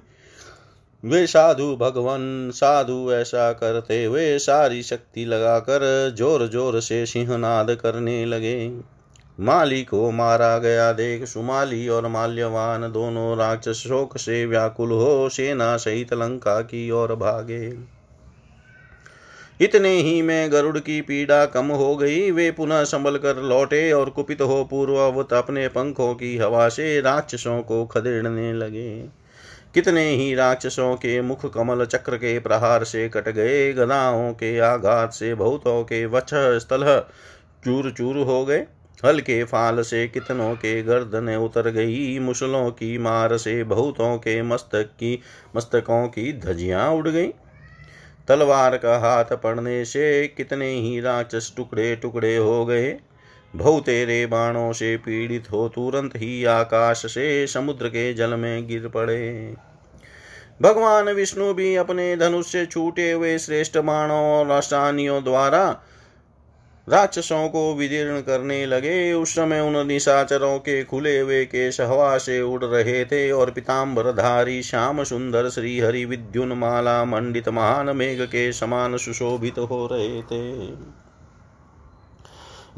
वे 1.05 1.25
साधु 1.27 1.75
भगवान, 1.75 2.51
साधु 2.51 3.11
ऐसा 3.13 3.51
करते 3.53 4.03
हुए 4.03 4.37
सारी 4.39 4.81
शक्ति 4.83 5.25
लगाकर 5.25 6.13
ज़ोर 6.17 6.47
ज़ोर 6.47 6.79
से 6.79 7.05
सिंहनाद 7.05 7.71
करने 7.73 8.25
लगे। 8.25 8.67
माली 9.39 9.83
को 9.83 10.09
मारा 10.11 10.57
गया, 10.57 10.91
देख 10.91 11.25
सुमाली 11.25 11.87
और 11.87 12.07
माल्यवान 12.07 12.91
दोनों 12.91 13.35
राक्षस 13.37 13.83
शोक 13.87 14.17
से 14.17 14.45
व्याकुल 14.45 14.91
हो 14.91 15.27
सेना 15.29 15.75
सहित 15.77 16.13
लंका 16.13 16.59
की 16.61 16.89
ओर 16.91 17.13
भागे। 17.15 17.67
इतने 19.59 19.89
ही 19.89 20.21
में 20.21 20.51
गरुड़ 20.51 20.77
की 20.77 20.99
पीड़ा 21.01 21.45
कम 21.45 21.65
हो 21.65 21.95
गई। 21.95 22.31
वे 22.31 22.49
पुनः 22.51 22.83
संभल 22.83 23.17
कर 23.17 23.41
लौटे 23.43 23.91
और 23.91 24.09
कुपित 24.09 24.41
हो 24.41 24.63
पूर्ववत 24.63 25.33
अपने 25.33 25.67
पंखों 25.67 26.13
की 26.15 26.37
हवा 26.37 26.67
से 26.69 26.99
राक्षसों 27.01 27.61
को 27.61 27.85
खदेड़ने 27.85 28.51
लगे। 28.53 29.24
कितने 29.75 30.09
ही 30.09 30.33
राक्षसों 30.35 30.95
के 30.95 31.21
मुख 31.21 31.45
कमल 31.53 31.85
चक्र 31.85 32.17
के 32.17 32.37
प्रहार 32.39 32.83
से 32.83 33.07
कट 33.09 33.29
गए, 33.29 33.73
गदाओं 33.73 34.31
के 34.33 34.59
आघात 34.59 35.13
से 35.13 35.33
बहुतों 35.35 35.83
के 35.83 36.05
वक्ष 36.05 36.33
स्थल 36.61 37.03
चूर 37.65 37.91
चूर 37.91 38.17
हो 38.17 38.45
गए। 38.45 38.65
हल्के 39.05 39.43
फाल 39.43 39.81
से 39.81 40.07
कितनों 40.07 40.53
के 40.55 40.81
गर्दन 40.83 41.29
उतर 41.35 41.69
गई, 41.69 42.19
मुसलों 42.19 42.69
की 42.71 42.97
मार 42.97 43.37
से 43.37 43.63
बहुतों 43.63 44.17
के 44.17 44.41
मस्तक 44.41 44.89
की, 44.99 45.19
मस्तकों 45.55 46.07
की 46.07 46.31
धजियाँ 46.39 46.89
उड़ 46.89 47.07
गई। 47.07 47.27
तलवार 48.27 48.77
का 48.77 48.97
हाथ 48.97 49.35
पड़ने 49.37 49.83
से 49.85 50.27
कितने 50.27 50.69
ही 50.69 50.99
राक्षस 51.01 51.53
टुकड़े 51.57 51.95
टुकड़े 51.95 52.35
हो 52.37 52.65
गए। 52.65 52.97
बहुतेरे 53.55 54.25
बाणों 54.25 54.71
से 54.73 54.97
पीड़ित 54.97 55.51
हो, 55.51 55.67
तुरंत 55.69 56.15
ही 56.15 56.45
आकाश 56.45 57.05
से 57.05 57.47
समुद्र 57.47 57.87
के 57.87 58.13
जल 58.13 58.33
में 58.33 58.67
गिर 58.67 58.87
पड़े। 58.87 59.55
भगवान 60.61 61.09
विष्णु 61.09 61.53
भी 61.53 61.75
अपने 61.75 62.15
धनुष 62.17 62.47
से 62.47 62.65
छूटे 62.65 63.11
हुए 63.11 63.37
श्रेष्ठ 63.37 63.77
बाणों 63.77 64.23
और 64.39 64.51
आसानियों 64.51 65.23
द्वारा 65.23 65.81
राक्षसों 66.89 67.47
को 67.49 67.75
विदीर्ण 67.75 68.19
करने 68.21 68.65
लगे। 68.65 69.13
उस 69.13 69.35
समय 69.35 69.59
उन 69.59 69.87
निशाचरों 69.87 70.57
के 70.59 70.83
खुले 70.83 71.19
हुए 71.19 71.45
के 71.45 71.67
हवा 71.83 72.17
से 72.17 72.41
उड़ 72.41 72.65
रहे 72.65 73.05
थे 73.05 73.31
और 73.31 73.51
पिताम्बर 73.51 74.11
धारी 74.11 74.61
श्याम 74.63 75.03
सुंदर 75.03 75.49
श्री 75.49 75.79
हरि 75.79 76.05
विद्युन 76.05 76.53
माला 76.53 77.05
मंडित 77.05 77.49
महान 77.49 77.95
मेघ 77.97 78.21
के 78.21 78.51
समान 78.53 78.97
सुशोभित 78.97 79.57
हो 79.59 79.87
रहे 79.91 80.21
थे। 80.21 80.67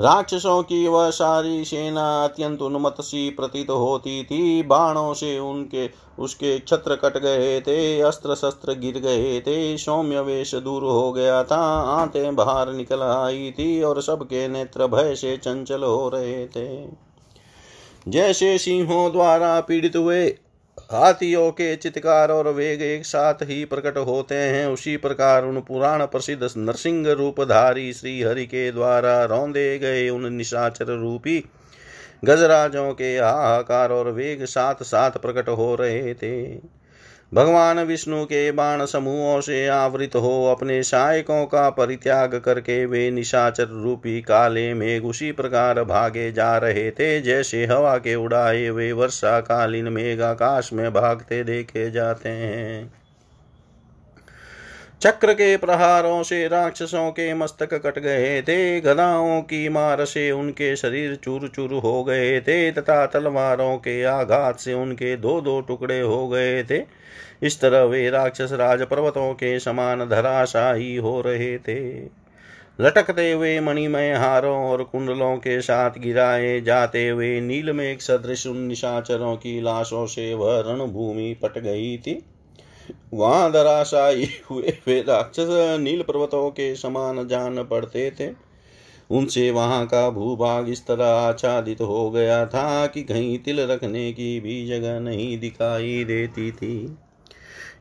राक्षसों 0.01 0.63
की 0.63 0.87
वह 0.87 1.09
सारी 1.09 1.65
सेना 1.65 2.23
अत्यंत 2.23 2.61
उन्मत 2.61 2.95
सी 2.99 3.29
प्रतीत 3.29 3.69
होती 3.69 4.23
थी। 4.23 4.63
बाणों 4.63 5.13
से 5.13 5.39
उनके, 5.39 5.89
उसके 6.19 6.59
छत्र 6.59 6.95
कट 6.95 7.17
गए 7.17 7.59
थे 7.61 8.01
अस्त्र 8.01 8.35
शस्त्र 8.35 8.73
गिर 8.73 8.99
गए 8.99 9.39
थे, 9.39 9.77
सौम्य 9.77 10.19
वेश 10.19 10.55
दूर 10.55 10.83
हो 10.83 11.11
गया 11.13 11.43
था, 11.43 11.61
आते 12.01 12.31
बाहर 12.31 12.73
निकल 12.73 13.01
आई 13.01 13.51
थी 13.51 13.81
और 13.81 14.01
सबके 14.01 14.47
नेत्र 14.47 14.87
भय 14.87 15.15
से 15.15 15.37
चंचल 15.37 15.83
हो 15.83 16.09
रहे 16.09 16.47
थे। 16.47 16.89
जैसे 18.07 18.57
सिंहों 18.57 19.11
द्वारा 19.11 19.59
पीड़ित 19.61 19.95
हुए 19.95 20.37
हाथियों 20.77 21.51
के 21.51 21.75
चित्कार 21.75 22.31
और 22.31 22.47
वेग 22.47 22.81
एक 22.81 23.05
साथ 23.05 23.41
ही 23.43 23.65
प्रकट 23.65 23.97
होते 23.97 24.35
हैं। 24.35 24.65
उसी 24.67 24.97
प्रकार 24.97 25.45
उन 25.45 25.59
पुराण 25.61 26.05
प्रसिद्ध 26.05 26.49
नरसिंह 26.57 27.11
रूपधारी 27.11 27.93
श्री 27.93 28.21
हरि 28.21 28.45
के 28.45 28.71
द्वारा 28.71 29.23
रौंदे 29.25 29.79
गए 29.79 30.09
उन 30.09 30.33
निशाचर 30.33 30.85
रूपी 30.85 31.43
गजराजों 32.25 32.93
के 32.93 33.17
हाहाकार 33.17 33.91
और 33.91 34.11
वेग 34.11 34.45
साथ 34.45 34.83
साथ 34.83 35.11
प्रकट 35.11 35.49
हो 35.49 35.75
रहे 35.75 36.13
थे। 36.13 36.55
भगवान 37.33 37.79
विष्णु 37.79 38.25
के 38.25 38.51
बाण 38.51 38.85
समूहों 38.85 39.41
से 39.41 39.67
आवृत 39.67 40.15
हो, 40.15 40.45
अपने 40.45 40.83
सहायकों 40.83 41.45
का 41.45 41.69
परित्याग 41.69 42.35
करके 42.35 42.85
वे 42.85 43.11
निशाचर 43.11 43.67
रूपी 43.67 44.21
काले 44.21 44.73
मेघ 44.73 45.03
उसी 45.03 45.31
प्रकार 45.31 45.83
भागे 45.83 46.31
जा 46.31 46.57
रहे 46.57 46.91
थे, 46.91 47.21
जैसे 47.21 47.65
हवा 47.65 47.97
के 47.97 48.15
उड़ाए 48.15 48.69
वे 48.69 48.91
वर्षा 48.91 49.39
कालीन 49.39 49.87
मेघ 49.87 50.21
आकाश 50.21 50.73
में 50.73 50.93
भागते 50.93 51.43
देखे 51.43 51.91
जाते 51.91 52.29
हैं। 52.29 52.96
चक्र 55.01 55.33
के 55.33 55.57
प्रहारों 55.57 56.23
से 56.23 56.47
राक्षसों 56.47 57.11
के 57.11 57.33
मस्तक 57.33 57.73
कट 57.73 57.99
गए 57.99 58.41
थे, 58.41 58.81
गदाओं 58.81 59.41
की 59.41 59.69
मार 59.69 60.05
से 60.05 60.31
उनके 60.31 60.75
शरीर 60.75 61.15
चूर 61.15 61.47
चूर 61.55 61.73
हो 61.73 62.03
गए 62.03 62.39
थे, 62.41 62.71
तथा 62.71 63.05
तलवारों 63.05 63.77
के 63.77 64.03
आघात 64.03 64.59
से 64.59 64.73
उनके 64.73 65.15
दो 65.17 65.41
दो 65.41 65.61
टुकड़े 65.61 65.99
हो 66.01 66.27
गए 66.27 66.63
थे। 66.63 66.83
इस 67.43 67.59
तरह 67.61 67.83
वे 67.83 68.09
राक्षस 68.09 68.49
राज 68.51 68.81
पर्वतों 68.81 69.33
के 69.33 69.59
समान 69.59 69.99
धराशाही 69.99 70.95
हो 70.95 71.21
रहे 71.21 71.57
थे। 71.57 71.99
लटकते 72.81 73.31
हुए 73.31 73.59
मणिमय 73.59 74.13
हारों 74.13 74.57
और 74.57 74.83
कुंडलों 74.83 75.37
के 75.37 75.61
साथ 75.61 75.91
गिराए 75.99 76.61
जाते 76.61 77.07
हुए 77.09 77.39
नील 77.41 77.71
में 77.71 77.85
एक 77.85 78.01
सदृश 78.01 78.47
निशाचरों 78.47 79.35
की 79.35 79.61
लाशों 79.61 80.05
से 80.05 80.33
वह 80.33 80.59
रणभूमि 80.67 81.35
पट 81.43 81.57
गई 81.59 81.97
थी। 81.97 82.23
वहाँ 83.13 83.51
धराशायी 83.51 84.29
हुए 84.51 84.77
वे 84.87 85.01
राक्षस 85.01 85.77
नील 85.79 86.01
पर्वतों 86.01 86.49
के 86.49 86.75
समान 86.75 87.27
जान 87.27 87.63
पड़ते 87.63 88.11
थे। 88.11 88.47
उनसे 89.09 89.51
वहाँ 89.51 89.85
का 89.85 90.09
भूभाग 90.09 90.69
इस 90.69 90.87
तरह 90.87 91.05
आच्छादित 91.05 91.81
हो 91.81 92.09
गया 92.11 92.45
था 92.45 92.87
कि 92.87 93.03
कहीं 93.03 93.39
तिल 93.39 93.59
रखने 93.59 94.11
की 94.13 94.39
भी 94.39 94.67
जगह 94.67 94.99
नहीं 94.99 95.39
दिखाई 95.39 96.03
देती 96.03 96.51
थी। 96.51 96.97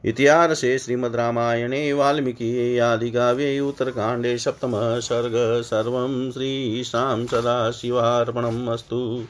इतिहासे 0.04 0.78
श्रीमद्रामायणे 0.78 1.92
वाल्मीकि 1.92 2.78
आदिकाव्ये 2.78 3.60
उत्तरकाण्डे 3.60 4.38
सप्तमः 4.38 5.00
सर्ग, 5.00 5.62
सर्वं 5.62 6.30
श्रीशां 6.30 7.26
सदाशिवार्पणम् 7.26 8.68
अस्तु। 8.68 9.24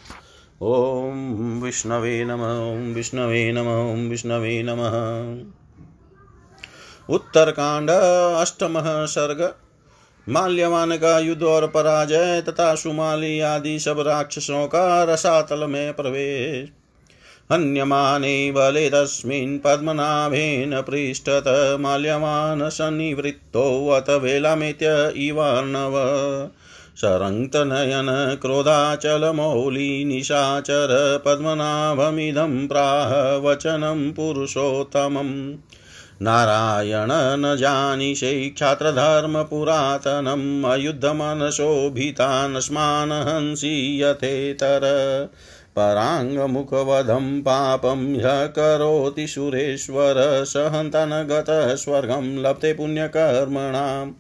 ॐ 0.63 1.61
विष्णवे 1.63 2.25
नम 2.25 2.43
विष्णवे 2.95 3.53
नम 3.53 4.09
विष्णवे 4.11 4.63
नमः। 4.63 5.66
उत्तरकांड, 7.11 7.91
अष्टमः 8.41 9.07
सर्ग 9.07 9.55
माल्यवान 10.29 10.97
का 10.97 11.19
युद्ध 11.19 11.43
और 11.43 11.67
पराजय 11.67 12.43
तथा 12.49 12.75
सुमाली 12.75 13.41
आदि 13.41 13.79
सब 13.79 14.01
राक्षसों 14.01 14.67
का 14.67 15.05
रसातल 15.05 15.67
में 15.67 15.95
प्रवेश। 15.95 16.69
हन्यमाने 17.53 18.53
बले 18.53 18.91
तस्मिन् 18.91 19.59
पद्मनाभेन 19.59 20.81
पृष्ठत, 20.81 21.77
माल्यवान् 21.81 22.71
सन्निवृत्तोऽथ 22.71 24.11
वेलामेत्य 24.11 25.13
इवार्णव। 25.17 25.93
सरङ्क्तनयन 26.97 28.39
क्रोधाचलमौली 28.43 30.05
निशाचर, 30.05 31.23
पद्मनाभमिदं 31.27 32.69
प्राह, 32.69 33.37
वचनं 33.37 34.13
पुरुषोत्तमम्। 34.13 35.55
नारायण 36.23 37.09
न 37.13 37.57
जानिषे 37.57 38.51
क्षात्रधर्मपुरातनम् 38.51 40.65
अयुद्धमनशोभितान् 40.65 42.61
स्मान् 42.61 43.13
हंसि 43.13 44.03
यथेतर 44.03 44.81
पराङ्गमुखवधं 45.77 47.41
पापं 47.41 48.15
ह्य 48.15 48.49
करोति 48.49 49.27
सुरेश्वर 49.27 50.45
सहन्तन 50.45 51.27
गतः 51.31 51.75
स्वर्गं 51.75 52.43
लप्ते 52.43 52.73
पुण्यकर्मणाम्। 52.73 54.13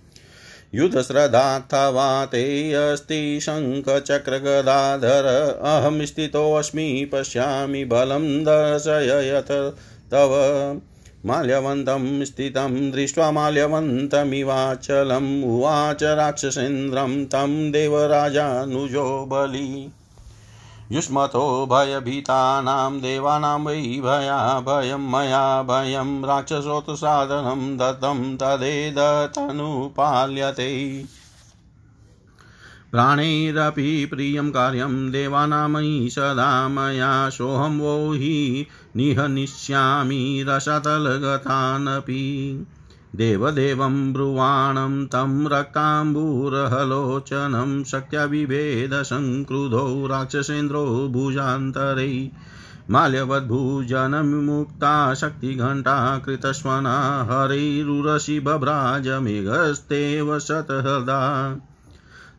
युधश्रद्धावा 0.74 2.24
ते 2.24 2.72
अस्ति 2.72 3.38
शङ्खचक्रगदाधर। 3.42 5.58
अहं 5.62 6.06
स्थितोऽस्मि, 6.06 7.10
पश्यामि 7.14 7.84
बलं 7.84 8.42
दर्शयत 8.42 9.76
तव। 10.10 10.80
माल्यवन्तं 11.26 12.24
स्थितं 12.24 12.90
दृष्ट्वा 12.90 13.30
माल्यवन्तमिवाचलम् 13.30 15.44
उवाच 15.44 16.02
राक्षसेन्द्रं 16.02 17.24
तं 17.24 17.72
देवराजानुजो 17.72 19.26
बलि। 19.26 19.92
युष्मतो 20.92 21.66
भयभीतानां 21.66 23.00
देवानां 23.00 23.64
वै 23.64 23.76
भया 23.76 24.60
भयं 24.60 24.96
मया 24.96 25.62
भयं 25.62 26.24
राक्षसोत्साधनं 26.24 27.76
दत्तं 27.76 28.36
तदेदतनुपाल्यते 28.36 31.04
प्राणैरपि 32.96 34.06
प्रियं 34.06 34.50
कार्यं 34.50 35.10
देवानामयि 35.10 36.10
सदा 36.10 36.68
मया 36.68 37.30
सोऽहं 37.30 37.78
वो 37.78 38.12
हि 38.12 38.66
निहनिष्यामि 38.96 40.44
रसतलगतानपि। 40.48 42.66
देवदेवं 43.16 44.12
ब्रुवाणं 44.12 45.06
तं 45.06 45.48
रक्ताम्बूरहलोचनं 45.48 47.84
शक्त्या 47.84 48.26
बिभेदसङ्क्रुधौ 48.26 50.06
राक्षसेन्द्रो 50.06 51.08
भुजान्तरै। 51.08 52.30
माल्यवद्भुजनमुक्ता 52.90 55.14
शक्तिघण्टा 55.14 56.18
कृतस्वना 56.18 57.26
हरैरुरसि 57.30 58.40
बभ्राजमेघस्तेव 58.40 60.38
शतहृदा। 60.38 61.56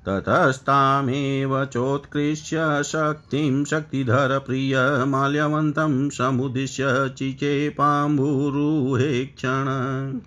ततस्तामेव 0.08 1.66
चोत्कृष्य 1.66 2.84
शक्तिं 2.84 3.66
शक्तिधर 3.66 4.40
प्रिय 4.40 5.06
माल्यवन्तं 5.06 6.10
समुद्दिश्य 6.10 7.14
चिचेपाम्बुरुहे 7.18 9.26
क्षण। 9.26 10.20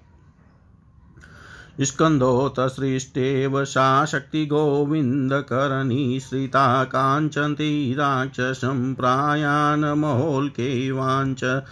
स्कन्धोतसृष्टेव 1.81 3.65
सा 3.65 4.05
शक्तिगोविन्दकरणी 4.05 6.21
श्रिता 6.21 6.85
काञ्चन्ति 6.85 7.95
राक्षसं 7.99 8.95
प्रायान् 8.95 9.85
महोल्के 9.85 10.91
वाञ्च 10.91 11.63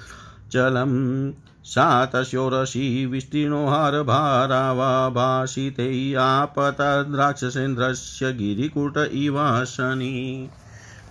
चलम् 0.53 1.33
सा 1.69 2.07
तस्योरसि 2.07 3.07
विस्तीर्णो 3.07 3.67
हारभारावाभाषिते 3.67 6.15
आपतद्राक्षसेन्द्रस्य 6.15 8.33
गिरिकुट 8.33 8.99
इवासनि। 8.99 10.49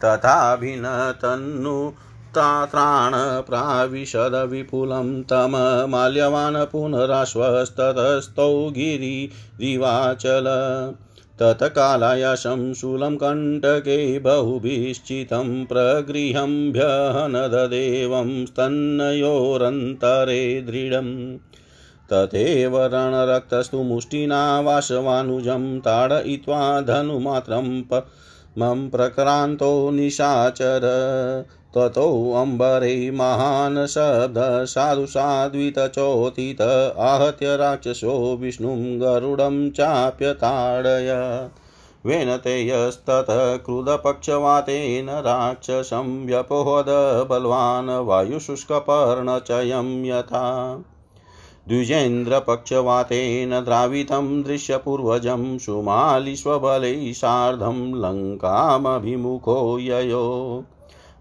तथाभिनतन्नु 0.06 1.92
त्राणप्राविशद 2.38 4.48
विपुलं 4.50 5.24
तममाल्यवान् 5.24 6.72
पुनराश्वस्ततस्तौ 6.72 8.70
गिरिरिवाचल। 8.70 10.44
तत्कालायाशं 11.42 12.74
शूलं 12.74 13.16
कण्टके 13.16 14.20
बहुभिश्चितं 14.20 15.66
प्रगृहम्भ्यहनददेवं 15.66 18.46
स्तन्नयोरन्तरे 18.46 20.62
दृढम् 20.62 21.38
तथैव 22.14 22.86
रणरक्तस्तु 22.86 23.84
मुष्टिना 23.84 24.62
वासवानुजं 24.62 25.80
ताडयित्वा 25.80 26.82
धनुमात्रं 26.82 27.84
मम 28.58 28.90
प्रक्रान्तो 28.90 29.92
निशाचर। 29.92 30.82
ततोऽम्बरे 31.78 33.12
महान् 33.12 33.88
शब्द 33.88 34.66
साधु 34.66 35.06
साध्वितचोथित 35.06 36.94
आहत्य 37.00 37.58
राक्षसो 37.58 38.38
विष्णुं 38.38 39.02
गरुडं 39.02 39.70
चाप्यताडय 39.70 41.14
वेनतेयस्ततः 42.06 43.56
क्रुधपक्षवातेन 43.56 45.10
राक्षसं 45.10 46.26
व्यपोहद 46.26 46.86
बलवान् 47.30 47.90
वायुशुष्कपर्णचयं 47.90 50.06
यथा। 50.06 50.84
द्विजेन्द्रपक्षवातेन 51.68 53.62
द्रावितं 53.62 54.44
दृश्यपूर्वजं 54.44 55.58
सुमालिष्वबलैः 55.58 57.14
सार्धं 57.14 58.02
लङ्कामभिमुखो 58.02 59.80
ययो। 59.80 60.64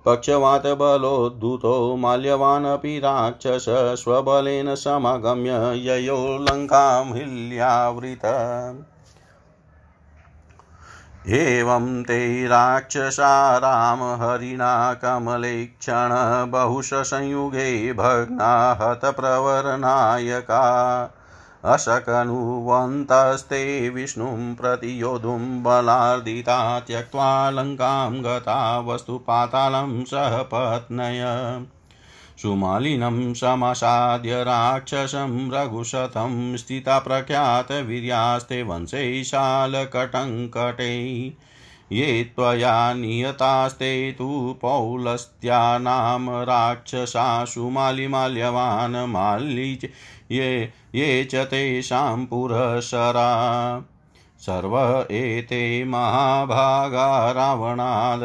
पक्षवातबलोद्धुतो 0.06 1.96
माल्यवानपि 1.96 2.98
राक्षस 2.98 3.66
स्वबलेन 3.70 4.74
समागम्य 4.74 5.52
ययो 5.76 6.38
लङ्कां 6.40 7.14
हिल्यावृत। 7.14 8.24
एवं 11.28 12.02
ते 12.02 12.46
राक्षसा 12.46 13.58
रामहरिणा 13.58 14.94
कमलेक्षण 14.94 16.10
बहुशसंयुगे 16.50 17.92
भग्ना 17.92 18.52
हतप्रवरनायका 18.80 20.62
अशकनुवन्तस्ते 21.66 23.90
विष्णुं 23.90 24.54
प्रति 24.54 25.02
योधुं 25.02 25.62
बलार्दिता 25.62 26.80
त्यक्त्वा 26.80 27.50
लङ्कां 27.50 28.22
गता 28.22 28.80
वस्तुपातालं 28.80 30.04
सह 30.04 30.42
पत्नय। 30.42 31.24
सुमालिनं 32.42 33.34
समसाद्य 33.34 34.42
राक्षसं 34.42 35.50
रघुशतं 35.50 36.56
स्थिता 36.56 36.98
प्रख्यातवीर्यास्ते 36.98 38.62
वंशैशालकटङ्कटे 38.62 41.32
ये 41.92 42.32
त्वया 42.36 42.94
नियतास्ते 42.94 44.12
तु 44.12 44.58
पौलस्त्या 44.62 45.78
नाम 45.78 46.30
राक्षसा 46.30 47.44
सुमालिमाल्यवान् 47.44 49.06
माल्ली 49.06 49.78
ये 50.32 50.72
ये 50.94 51.24
च 51.24 51.34
तेषां 51.34 52.26
पुरसरा। 52.26 53.28
सर्व 54.38 54.78
एते 55.10 55.84
महाभागा 55.84 57.32
रावणाद् 57.32 58.22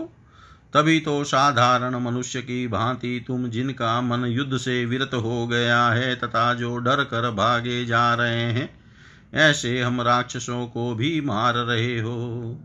तभी 0.75 1.01
तो 1.01 1.23
साधारण 1.25 1.97
मनुष्य 1.97 2.41
की 2.43 2.67
भांति 2.69 3.25
तुम 3.27 3.49
जिनका 3.49 4.01
मन 4.01 4.25
युद्ध 4.25 4.57
से 4.57 4.85
विरत 4.85 5.15
हो 5.15 5.47
गया 5.47 5.87
है 5.89 6.15
तथा 6.17 6.53
जो 6.55 6.77
डर 6.77 7.05
कर 7.05 7.31
भागे 7.31 7.85
जा 7.87 8.15
रहे 8.15 8.43
हैं, 8.53 8.69
ऐसे 9.35 9.81
हम 9.83 10.01
राक्षसों 10.01 10.67
को 10.67 10.95
भी 10.95 11.21
मार 11.21 11.55
रहे 11.55 12.01
हो। 12.01 12.61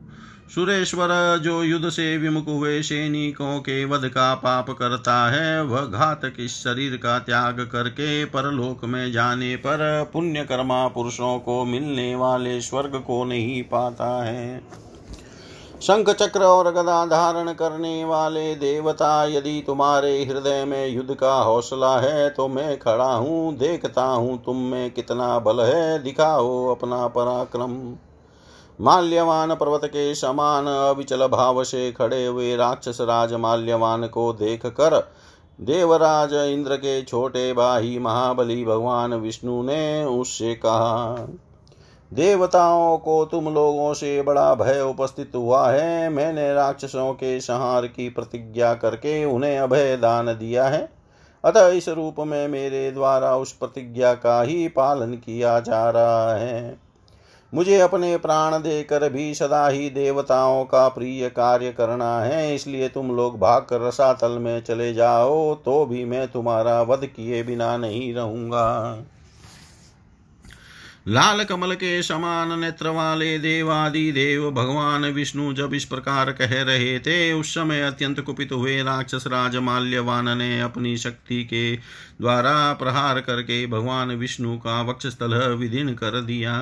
सुरेश्वर 0.50 1.10
जो 1.44 1.62
युद्ध 1.64 1.90
से 1.90 2.18
विमुख 2.18 2.48
हुए, 2.48 2.82
सैनिकों 2.82 3.60
के 3.60 3.84
वध 3.86 4.08
का 4.08 4.34
पाप 4.36 4.70
करता 4.70 5.18
है। 5.32 5.64
वह 5.64 5.82
घातक 5.82 6.40
इस 6.40 6.56
शरीर 6.56 6.96
का 6.96 7.18
त्याग 7.20 7.60
करके 7.72 8.24
परलोक 8.26 8.86
में 8.86 9.12
जाने 9.12 9.56
पर 9.58 10.10
पुण्य 10.14 10.44
कर्मा 10.44 10.88
पुरुषों 10.88 11.38
को 11.40 11.64
मिलने 11.66 12.16
वाले 12.16 12.60
स्वर्ग 12.62 12.96
को 13.02 13.24
नहीं 13.26 13.62
पाता 13.64 14.12
है। 14.24 14.60
शंख 15.82 16.10
चक्र 16.12 16.44
और 16.44 16.72
गदा 16.74 17.06
धारण 17.06 17.54
करने 17.54 18.04
वाले 18.06 18.54
देवता, 18.58 19.24
यदि 19.28 19.64
तुम्हारे 19.68 20.18
हृदय 20.24 20.66
में 20.66 20.88
युद्ध 20.88 21.14
का 21.14 21.34
हौसला 21.34 21.98
है 22.00 22.30
तो 22.30 22.48
मैं 22.48 22.78
खड़ा 22.80 23.14
हूँ, 23.14 23.56
देखता 23.58 24.04
हूँ 24.04 24.44
तुम 24.46 24.66
में 24.66 24.92
कितना 24.92 25.38
बल 25.40 25.64
है, 25.64 26.04
दिखाओ 26.04 26.66
अपना 26.72 27.08
पराक्रम। 27.10 27.82
माल्यवान 28.80 29.54
पर्वत 29.56 29.82
के 29.86 30.14
समान 30.16 30.68
अविचल 30.68 31.28
भाव 31.28 31.64
से 31.64 31.92
खड़े 31.92 32.26
हुए 32.26 32.56
राक्षस 32.56 32.98
राज 33.02 33.34
माल्यवान 33.34 34.08
को 34.08 34.32
देख 34.34 34.66
कर 34.66 34.98
देवराज 35.60 36.34
इंद्र 36.34 36.76
के 36.76 37.02
छोटे 37.02 37.54
भाई 37.54 37.98
महाबली 38.00 38.64
भगवान 38.66 39.14
विष्णु 39.14 39.62
ने 39.64 40.06
उससे 40.06 40.54
कहा, 40.56 41.28
देवताओं 42.12 42.98
को 42.98 43.26
तुम 43.26 43.54
लोगों 43.54 43.94
से 43.94 44.22
बड़ा 44.22 44.56
भय 44.56 44.82
उपस्थित 44.82 45.32
हुआ 45.36 45.70
है। 45.72 46.10
मैंने 46.10 46.54
राक्षसों 46.54 47.14
के 47.14 47.40
संहार 47.40 47.88
की 47.88 48.10
प्रतिज्ञा 48.10 48.74
करके 48.74 49.24
उन्हें 49.26 49.58
अभय 49.60 49.98
दान 49.98 50.26
दिया 50.26 50.68
है। 50.68 50.90
अतः 51.44 51.68
इस 51.68 51.90
रूप 51.90 52.16
में 52.20 52.48
मेरे 52.48 52.92
द्वारा 52.92 53.36
उस 53.36 53.52
प्रतिज्ञा 53.52 54.14
का 54.14 54.42
ही 54.42 54.68
पालन 54.68 55.14
किया 55.14 55.60
जा 55.60 55.90
रहा 55.90 56.36
है। 56.36 56.89
मुझे 57.54 57.80
अपने 57.82 58.16
प्राण 58.18 58.58
देकर 58.60 59.08
भी 59.10 59.34
सदा 59.36 59.68
ही 59.68 59.90
देवताओं 59.90 60.64
का 60.66 60.88
प्रिय 60.88 61.30
कार्य 61.30 61.72
करना 61.72 62.20
है, 62.20 62.56
इसलिए 62.56 62.90
तुम 62.90 63.16
लोग 63.16 63.40
भाग 63.40 63.62
कर 63.62 63.82
रसातल 63.82 64.38
में 64.40 64.62
चले 64.62 64.94
जाओ 64.94 65.54
तो 65.56 65.86
भी 65.86 66.04
मैं 66.06 66.28
तुम्हारा 66.28 66.82
वध 66.82 67.06
किए 67.06 67.42
बिना 67.44 67.76
नहीं 67.78 68.14
रहूँगा। 68.14 69.06
लाल 71.08 71.44
कमल 71.44 71.74
के 71.74 72.02
समान 72.04 72.60
नेत्र 72.60 72.90
वाले 72.90 73.38
देवादि 73.40 74.12
देव 74.12 74.50
भगवान 74.52 75.06
विष्णु 75.06 75.54
जब 75.54 75.74
इस 75.74 75.86
प्रकार 75.86 76.32
कह 76.32 76.62
रहे 76.64 76.98
थे, 77.00 77.32
उस 77.34 77.54
समय 77.54 77.82
अत्यंत 77.82 78.20
कुपित 78.20 78.52
हुए 78.52 78.82
राक्षस 78.84 79.28
राज 79.28 79.56
माल्यवान 79.58 80.38
ने 80.38 80.60
अपनी 80.62 80.96
शक्ति 80.98 81.44
के 81.44 81.76
द्वारा 81.76 82.74
प्रहार 82.74 83.20
करके 83.22 83.66
भगवान 83.68 84.16
विष्णु 84.16 84.58
का 84.58 84.82
वक्षस्थल 84.82 85.36
विधीन 85.56 85.94
कर 85.96 86.22
दिया। 86.22 86.58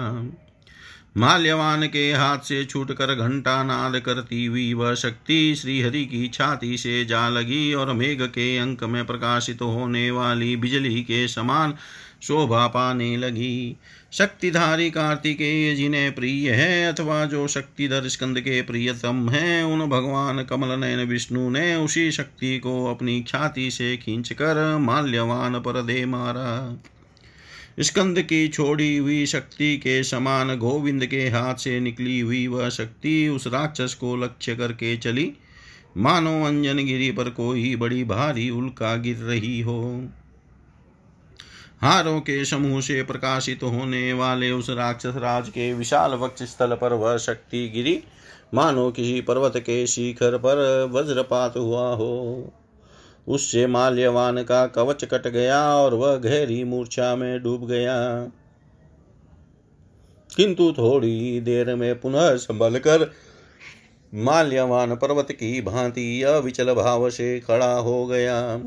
माल्यवान 1.18 1.88
के 1.88 2.11
हाथ 2.13 2.38
से 2.38 2.65
छूटकर 2.65 3.13
घंटा 3.15 3.63
नाद 3.63 3.99
करती 3.99 4.45
हुई 4.45 4.74
वह 4.74 4.93
शक्ति 4.95 5.55
श्रीहरि 5.55 6.05
की 6.05 6.28
छाती 6.28 6.78
से 6.78 7.05
जा 7.05 7.30
लगी 7.30 7.74
और 7.74 7.93
मेघ 7.93 8.22
के 8.22 8.57
अंक 8.57 8.84
में 8.84 9.05
प्रकाशित 9.05 9.61
होने 9.61 10.11
वाली 10.11 10.55
बिजली 10.55 11.01
के 11.01 11.28
समान 11.28 11.74
शोभा 12.22 12.68
पाने 12.68 13.18
लगी। 13.18 13.78
शक्तिधारी 14.11 14.89
कार्तिकेय 14.91 15.76
जिन्हें 15.76 16.15
प्रिय 16.15 16.51
है 16.51 16.93
अथवा 16.93 17.26
जो 17.26 17.47
शक्तिधर 17.47 18.07
स्कंद 18.07 18.39
के 18.39 18.61
प्रियतम 18.61 19.30
है, 19.30 19.63
उन 19.63 19.89
भगवान 19.89 20.43
कमल 20.43 20.80
नयन 20.80 20.99
विष्णु 20.99 21.49
ने 21.49 21.76
उसी 21.76 22.11
शक्ति 22.11 22.57
को 22.59 22.86
अपनी 22.86 23.24
छाती 23.28 23.72
से 23.72 23.97
खींचकर 23.97 24.78
माल्यवान 24.78 25.59
पर 25.59 25.82
दे 25.82 26.05
मारा। 26.05 26.78
स्कंद 27.80 28.21
की 28.21 28.47
छोड़ी 28.47 28.97
हुई 28.97 29.25
शक्ति 29.25 29.78
के 29.78 30.03
समान 30.03 30.55
गोविंद 30.57 31.05
के 31.05 31.30
हाथ 31.30 31.55
से 31.55 31.80
निकली 31.80 32.19
हुई 32.19 32.47
वह 32.47 32.69
शक्ति 32.69 33.28
उस 33.28 33.47
राक्षस 33.47 33.93
को 33.93 34.15
लक्ष्य 34.15 34.55
करके 34.55 34.97
चली। 34.97 35.34
मानो 35.97 36.43
अंजन 36.43 36.78
गिरी 36.78 37.11
पर 37.11 37.30
कोई 37.30 37.75
बड़ी 37.75 38.03
भारी 38.03 38.49
उल्का 38.49 38.95
गिर 38.95 39.17
रही 39.17 39.61
हो। 39.61 40.09
हारों 41.82 42.19
के 42.19 42.45
समूह 42.45 42.82
से 42.82 43.03
प्रकाशित 43.03 43.63
होने 43.63 44.13
वाले 44.13 44.51
उस 44.51 44.69
राक्षस 44.69 45.13
राज 45.15 45.49
के 45.49 45.73
विशाल 45.73 46.11
वक्ष 46.11 46.43
स्थल 46.43 46.75
पर 46.75 46.93
वह 46.93 47.17
शक्ति 47.17 47.69
गिरी। 47.69 48.03
मानो 48.53 48.91
किसी 48.91 49.21
पर्वत 49.21 49.53
के 49.57 49.88
शिखर 49.88 50.38
पर 50.38 50.89
वज्रपात 50.91 51.57
हुआ 51.57 51.95
हो। 51.95 52.53
उससे 53.28 53.67
माल्यवान 53.67 54.43
का 54.43 54.67
कवच 54.67 55.03
कट 55.03 55.28
गया 55.28 55.75
और 55.75 55.93
वह 55.93 56.15
गहरी 56.15 56.63
मूर्छा 56.63 57.15
में 57.15 57.43
डूब 57.43 57.67
गया। 57.67 58.28
किंतु 60.36 60.71
थोड़ी 60.71 61.41
देर 61.41 61.75
में 61.75 62.01
पुनः 62.01 62.36
संभल 62.36 62.80
कर 62.80 63.11
माल्यवान 64.13 64.95
पर्वत 64.95 65.28
की 65.32 65.61
भांति 65.61 66.21
अविचल 66.21 66.73
भाव 66.73 67.09
से 67.09 67.39
खड़ा 67.39 67.73
हो 67.73 68.05
गया। 68.05 68.57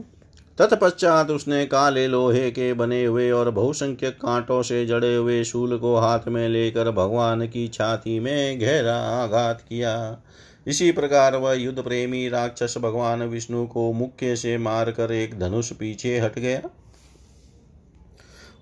तत्पश्चात 0.59 1.31
उसने 1.31 1.67
काले 1.67 2.07
लोहे 2.07 2.51
के 2.51 2.73
बने 2.73 3.05
हुए 3.05 3.31
और 3.31 3.51
बहुसंख्यक 3.51 4.13
कांटों 4.13 4.63
से 4.63 4.87
जड़े 4.87 5.17
हुए 5.17 5.45
शूल 5.45 5.79
को 5.79 5.97
हाथ 5.97 6.21
में 6.29 6.49
लेकर 6.49 6.91
भगवान 6.91 7.49
की 7.49 7.69
छाती 7.69 8.21
में 8.21 8.61
गहरा 8.61 8.97
आघात 8.97 9.61
किया। 9.61 10.21
इसी 10.67 10.91
प्रकार 10.93 11.37
वह 11.37 11.53
युद्ध 11.53 11.83
प्रेमी 11.83 12.29
राक्षस 12.29 12.75
भगवान 12.79 13.23
विष्णु 13.23 13.67
को 13.67 13.93
मुख्य 13.93 14.37
से 14.37 14.59
मारकर 14.59 15.13
एक 15.13 15.39
धनुष 15.41 15.73
पीछे 15.73 16.19
हट 16.19 16.39
गया। 16.39 16.61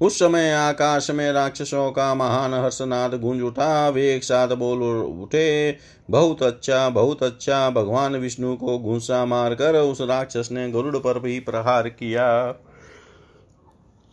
उस 0.00 0.18
समय 0.18 0.52
आकाश 0.52 1.10
में 1.10 1.32
राक्षसों 1.32 1.90
का 1.92 2.14
महान 2.14 2.54
हर्षनाद 2.54 3.14
गूंज 3.20 3.42
उठा। 3.42 3.88
वे 3.88 4.14
एक 4.16 4.24
साथ 4.24 4.48
बोल 4.48 4.82
उठे, 5.22 5.76
बहुत 6.10 6.42
अच्छा 6.42 6.88
बहुत 6.88 7.22
अच्छा 7.22 7.70
भगवान 7.70 8.16
विष्णु 8.16 8.56
को 8.56 8.78
घूसा 8.78 9.24
मारकर 9.24 9.76
उस 9.76 10.00
राक्षस 10.00 10.48
ने 10.52 10.70
गरुड़ 10.70 10.96
पर 10.96 11.18
भी 11.18 11.40
प्रहार 11.40 11.88
किया। 11.88 12.28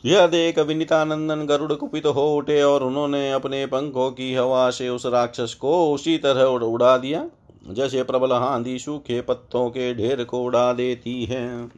यह 0.04 0.28
देख 0.28 0.60
विनीतानंदन 0.60 1.46
गरुड़ 1.46 1.74
कुपित 1.74 2.06
हो 2.06 2.36
उठे 2.36 2.62
और 2.64 2.84
उन्होंने 2.84 3.32
अपने 3.32 3.66
पंखों 3.66 4.12
की 4.12 4.34
हवा 4.36 4.70
से 4.70 4.90
उस 4.90 5.06
राक्षस 5.06 5.54
को 5.54 5.94
उसी 5.94 6.18
तरह 6.18 6.44
उड़ा 6.44 6.98
दिया। 6.98 7.30
जैसे 7.66 8.03
प्रबल 8.03 8.32
आंधी 8.32 8.78
सूखे 8.80 9.22
पत्तों 9.22 9.70
के 9.70 9.93
ढेर 9.93 10.24
को 10.24 10.43
उड़ा 10.43 10.74
देती 10.74 11.26
है। 11.26 11.70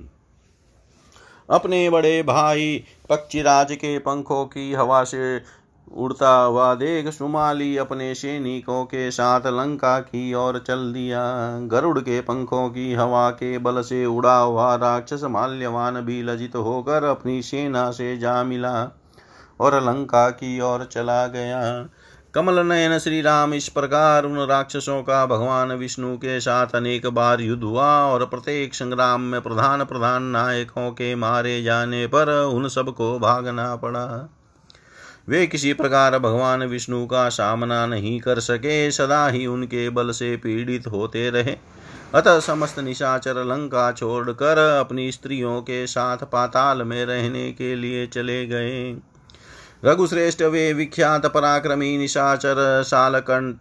अपने 1.49 1.89
बड़े 1.89 2.23
भाई 2.23 2.83
पक्षीराज 3.09 3.71
के 3.71 3.97
पंखों 3.99 4.45
की 4.45 4.73
हवा 4.73 5.03
से 5.03 5.41
उड़ता 5.95 6.31
हुआ 6.35 6.73
देख 6.75 7.07
सुमाली 7.07 7.77
अपने 7.77 8.13
सैनिकों 8.15 8.83
के 8.85 9.09
साथ 9.11 9.41
लंका 9.47 9.99
की 9.99 10.33
ओर 10.33 10.63
चल 10.67 10.91
दिया। 10.93 11.21
गरुड़ 11.67 11.99
के 11.99 12.19
पंखों 12.21 12.69
की 12.69 12.93
हवा 12.93 13.29
के 13.29 13.57
बल 13.57 13.81
से 13.81 14.05
उड़ा 14.05 14.38
हुआ 14.39 14.75
राक्षस 14.75 15.23
माल्यवान 15.23 16.01
भी 16.01 16.21
लजित 16.23 16.55
होकर 16.55 17.03
अपनी 17.03 17.41
सेना 17.41 17.91
से 17.91 18.17
जा 18.17 18.43
मिला 18.43 18.89
और 19.59 19.83
लंका 19.83 20.29
की 20.29 20.59
ओर 20.61 20.83
चला 20.85 21.27
गया। 21.27 21.61
कमल 22.38 22.59
नयन 22.59 22.99
श्री 22.99 23.21
राम 23.21 23.53
इस 23.53 23.69
प्रकार 23.69 24.25
उन 24.25 24.47
राक्षसों 24.47 25.03
का 25.03 25.25
भगवान 25.25 25.71
विष्णु 25.71 26.17
के 26.17 26.39
साथ 26.39 26.67
अनेक 26.75 27.07
बार 27.07 27.41
युद्ध 27.41 27.63
हुआ 27.63 27.85
और 27.85 28.25
प्रत्येक 28.25 28.75
संग्राम 28.75 29.21
में 29.21 29.41
प्रधान 29.41 29.83
प्रधान 29.85 30.23
नायकों 30.23 30.91
के 30.91 31.15
मारे 31.15 31.63
जाने 31.63 32.07
पर 32.07 32.29
उन 32.53 32.67
सबको 32.67 33.19
भागना 33.19 33.75
पड़ा। 33.75 34.29
वे 35.29 35.47
किसी 35.47 35.73
प्रकार 35.73 36.19
भगवान 36.19 36.63
विष्णु 36.63 37.05
का 37.05 37.29
सामना 37.29 37.85
नहीं 37.85 38.19
कर 38.19 38.39
सके, 38.39 38.91
सदा 38.91 39.27
ही 39.27 39.45
उनके 39.45 39.89
बल 39.89 40.11
से 40.11 40.38
पीड़ित 40.38 40.88
होते 40.88 41.29
रहे। 41.29 41.57
अतः 42.15 42.39
समस्त 42.39 42.79
निशाचर 42.79 43.43
लंका 43.45 43.91
छोड़कर 43.91 44.77
अपनी 44.79 45.11
स्त्रियों 45.11 45.61
के 45.61 45.88
साथ 45.88 46.17
पाताल 46.17 46.83
में 46.83 47.05
रहने 47.05 47.51
के 47.51 47.75
लिए 47.75 48.07
चले 48.07 48.45
गए। 48.45 48.95
रघुश्रेष्ठ 49.84 50.41
वे 50.41 50.71
विख्यात 50.73 51.25
पराक्रमी 51.25 51.97
निशाचर 51.97 52.84
साल 52.84 53.19
कट 53.19 53.55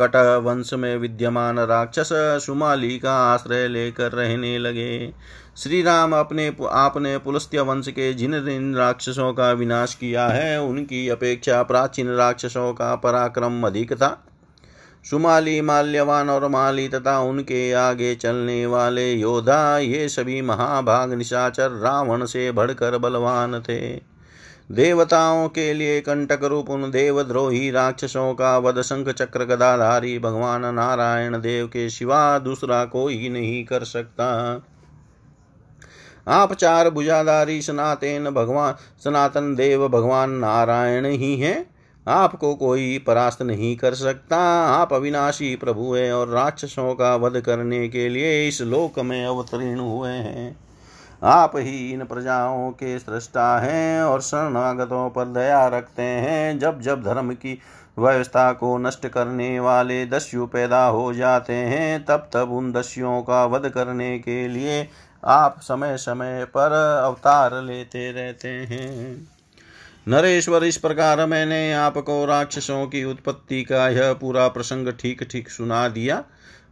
कट 0.00 0.16
वंश 0.44 0.72
में 0.74 0.96
विद्यमान 0.96 1.58
राक्षस 1.58 2.08
सुमाली 2.46 2.98
का 2.98 3.14
आश्रय 3.24 3.66
लेकर 3.68 4.12
रहने 4.12 4.58
लगे। 4.58 5.12
श्री 5.56 5.82
राम 5.82 6.14
अपने 6.14 6.50
आपने 6.70 7.16
पुलस्त्य 7.18 7.60
वंश 7.60 7.88
के 7.88 8.12
जिन 8.14 8.38
जिन 8.44 8.74
राक्षसों 8.74 9.32
का 9.32 9.50
विनाश 9.52 9.94
किया 9.94 10.26
है, 10.28 10.60
उनकी 10.62 11.08
अपेक्षा 11.08 11.62
प्राचीन 11.62 12.08
राक्षसों 12.08 12.72
का 12.72 12.94
पराक्रम 12.96 13.62
अधिक 13.66 13.92
था। 13.92 14.16
सुमाली 15.04 15.60
माल्यवान 15.60 16.30
और 16.30 16.48
माली 16.48 16.88
तथा 16.88 17.18
उनके 17.18 17.72
आगे 17.72 18.14
चलने 18.14 18.64
वाले 18.66 19.12
योद्धा, 19.12 19.78
ये 19.78 20.08
सभी 20.08 20.40
महाभाग 20.42 21.12
निशाचर 21.12 21.70
रावण 21.70 22.24
से 22.24 22.50
बढ़कर 22.52 22.98
बलवान 22.98 23.60
थे। 23.60 24.09
देवताओं 24.70 25.48
के 25.48 25.74
लिए 25.74 26.00
कंटक 26.00 26.44
रूप 26.44 26.70
उन 26.70 26.90
देवद्रोही 26.90 27.70
राक्षसों 27.70 28.34
का 28.34 28.58
वध 28.58 28.82
शंख 28.82 29.08
चक्र 29.08 29.44
गदाधारी 29.44 30.18
भगवान 30.18 30.74
नारायण 30.74 31.40
देव 31.40 31.66
के 31.66 31.90
सिवा 31.90 32.38
दूसरा 32.38 32.84
कोई 32.84 33.28
नहीं 33.28 33.64
कर 33.64 33.84
सकता। 33.84 34.62
आप 36.28 36.52
चार 36.52 36.90
भुजाधारी 36.90 37.62
सनातन 37.62 38.30
भगवान, 38.30 38.74
सनातन 39.04 39.54
देव 39.54 39.88
भगवान 39.88 40.30
नारायण 40.30 41.06
ही 41.06 41.36
हैं। 41.36 41.70
आपको 42.08 42.54
कोई 42.54 42.98
परास्त 42.98 43.42
नहीं 43.42 43.76
कर 43.76 43.94
सकता। 43.94 44.38
आप 44.66 44.92
अविनाशी 44.92 45.56
प्रभु 45.56 45.94
हैं 45.94 46.12
और 46.12 46.28
राक्षसों 46.28 46.94
का 46.94 47.16
वध 47.16 47.40
करने 47.40 47.88
के 47.88 48.08
लिए 48.08 48.48
इस 48.48 48.62
लोक 48.62 48.98
में 48.98 49.26
अवतीर्ण 49.26 49.80
हुए 49.80 50.10
हैं। 50.10 50.69
आप 51.22 51.52
ही 51.56 51.92
इन 51.92 52.04
प्रजाओं 52.04 52.70
के 52.70 52.98
सृष्टा 52.98 53.58
हैं 53.58 54.02
और 54.02 54.20
शरणागतों 54.20 55.10
पर 55.10 55.24
दया 55.24 55.66
रखते 55.68 56.02
हैं। 56.02 56.58
जब 56.58 56.80
जब 56.80 57.02
धर्म 57.02 57.32
की 57.32 57.58
व्यवस्था 57.98 58.52
को 58.52 58.78
नष्ट 58.78 59.06
करने 59.06 59.60
वाले 59.60 60.06
दस्यु 60.06 60.46
पैदा 60.46 60.84
हो 60.84 61.12
जाते 61.14 61.52
हैं, 61.52 62.04
तब 62.04 62.30
तब 62.32 62.52
उन 62.52 62.72
दस्युओं 62.72 63.22
का 63.22 63.44
वध 63.44 63.68
करने 63.68 64.18
के 64.18 64.48
लिए 64.48 64.88
आप 65.24 65.60
समय 65.60 65.96
समय 65.96 66.44
पर 66.44 66.72
अवतार 67.04 67.62
लेते 67.62 68.10
रहते 68.12 68.48
हैं। 68.48 69.28
नरेश्वर, 70.08 70.64
इस 70.64 70.76
प्रकार 70.76 71.26
मैंने 71.26 71.72
आपको 71.72 72.24
राक्षसों 72.24 72.86
की 72.86 73.04
उत्पत्ति 73.04 73.62
का 73.62 73.88
यह 73.88 74.12
पूरा 74.12 74.48
प्रसंग 74.48 74.92
ठीक 74.92 75.22
ठीक 75.30 75.50
सुना 75.50 75.88
दिया। 75.88 76.22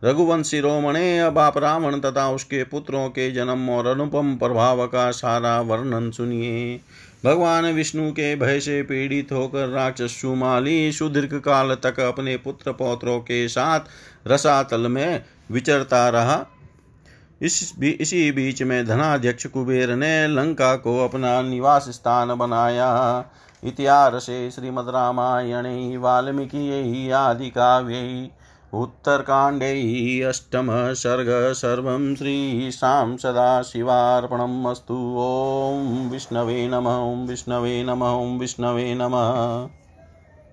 रघुवंशी 0.05 0.61
रोमणे 0.61 1.19
अब 1.19 1.39
आप 1.39 1.59
रावण 1.59 2.01
तथा 2.01 2.29
उसके 2.31 2.65
पुत्रों 2.65 3.09
के 3.09 3.31
जन्म 3.31 3.71
और 3.71 3.87
अनुपम 3.87 4.37
प्रभाव 4.37 4.87
का 4.87 5.11
सारा 5.11 5.61
वर्णन 5.61 6.11
सुनिए। 6.11 6.81
भगवान 7.25 7.65
विष्णु 7.65 8.11
के 8.11 8.37
भय 8.37 8.61
से 8.61 8.83
पीड़ित 8.83 9.33
होकर 9.33 9.69
राक्षस 9.69 10.21
सुमाली 10.21 10.93
सुदीर्घ 10.93 11.35
काल 11.35 11.75
तक 11.75 12.01
अपने 12.01 12.37
पुत्र 12.37 12.73
पौत्रों 12.73 13.19
के 13.21 13.49
साथ 13.49 13.81
रसातल 14.27 14.81
में 14.81 15.25
विचरता 15.51 16.09
रहा। 16.09 16.47
इस 17.43 17.73
भी 17.79 17.91
इसी 17.91 18.33
बीच 18.33 18.63
में 18.63 18.87
धनाध्यक्ष 18.87 19.47
कुबेर 19.47 19.95
ने 19.97 20.27
लंका 20.29 20.75
को 20.77 21.05
अपना 21.05 21.43
निवास 21.43 21.89
स्थान 21.89 22.35
बनाया। 22.35 23.25
इतिहासे 23.65 24.51
श्रीमद् 24.51 24.89
रामायणे, 24.89 25.97
वाल्मीकि 25.97 27.11
आदि 27.11 27.51
काव्य 27.51 28.31
उत्तरकाण्डे 28.75 30.23
अष्टमः 30.23 30.93
सर्ग 30.93 31.53
सर्वं 31.53 32.15
श्रीशां 32.15 33.17
सदाशिवार्पणम् 33.17 34.67
अस्तु। 34.67 35.17
ॐ 35.19 36.09
विष्णवे 36.11 36.69
नमः 36.69 37.27
विष्णवे 37.27 37.83
नमः 37.83 38.39
विष्णवे 38.39 38.95
नमः। 38.95 39.69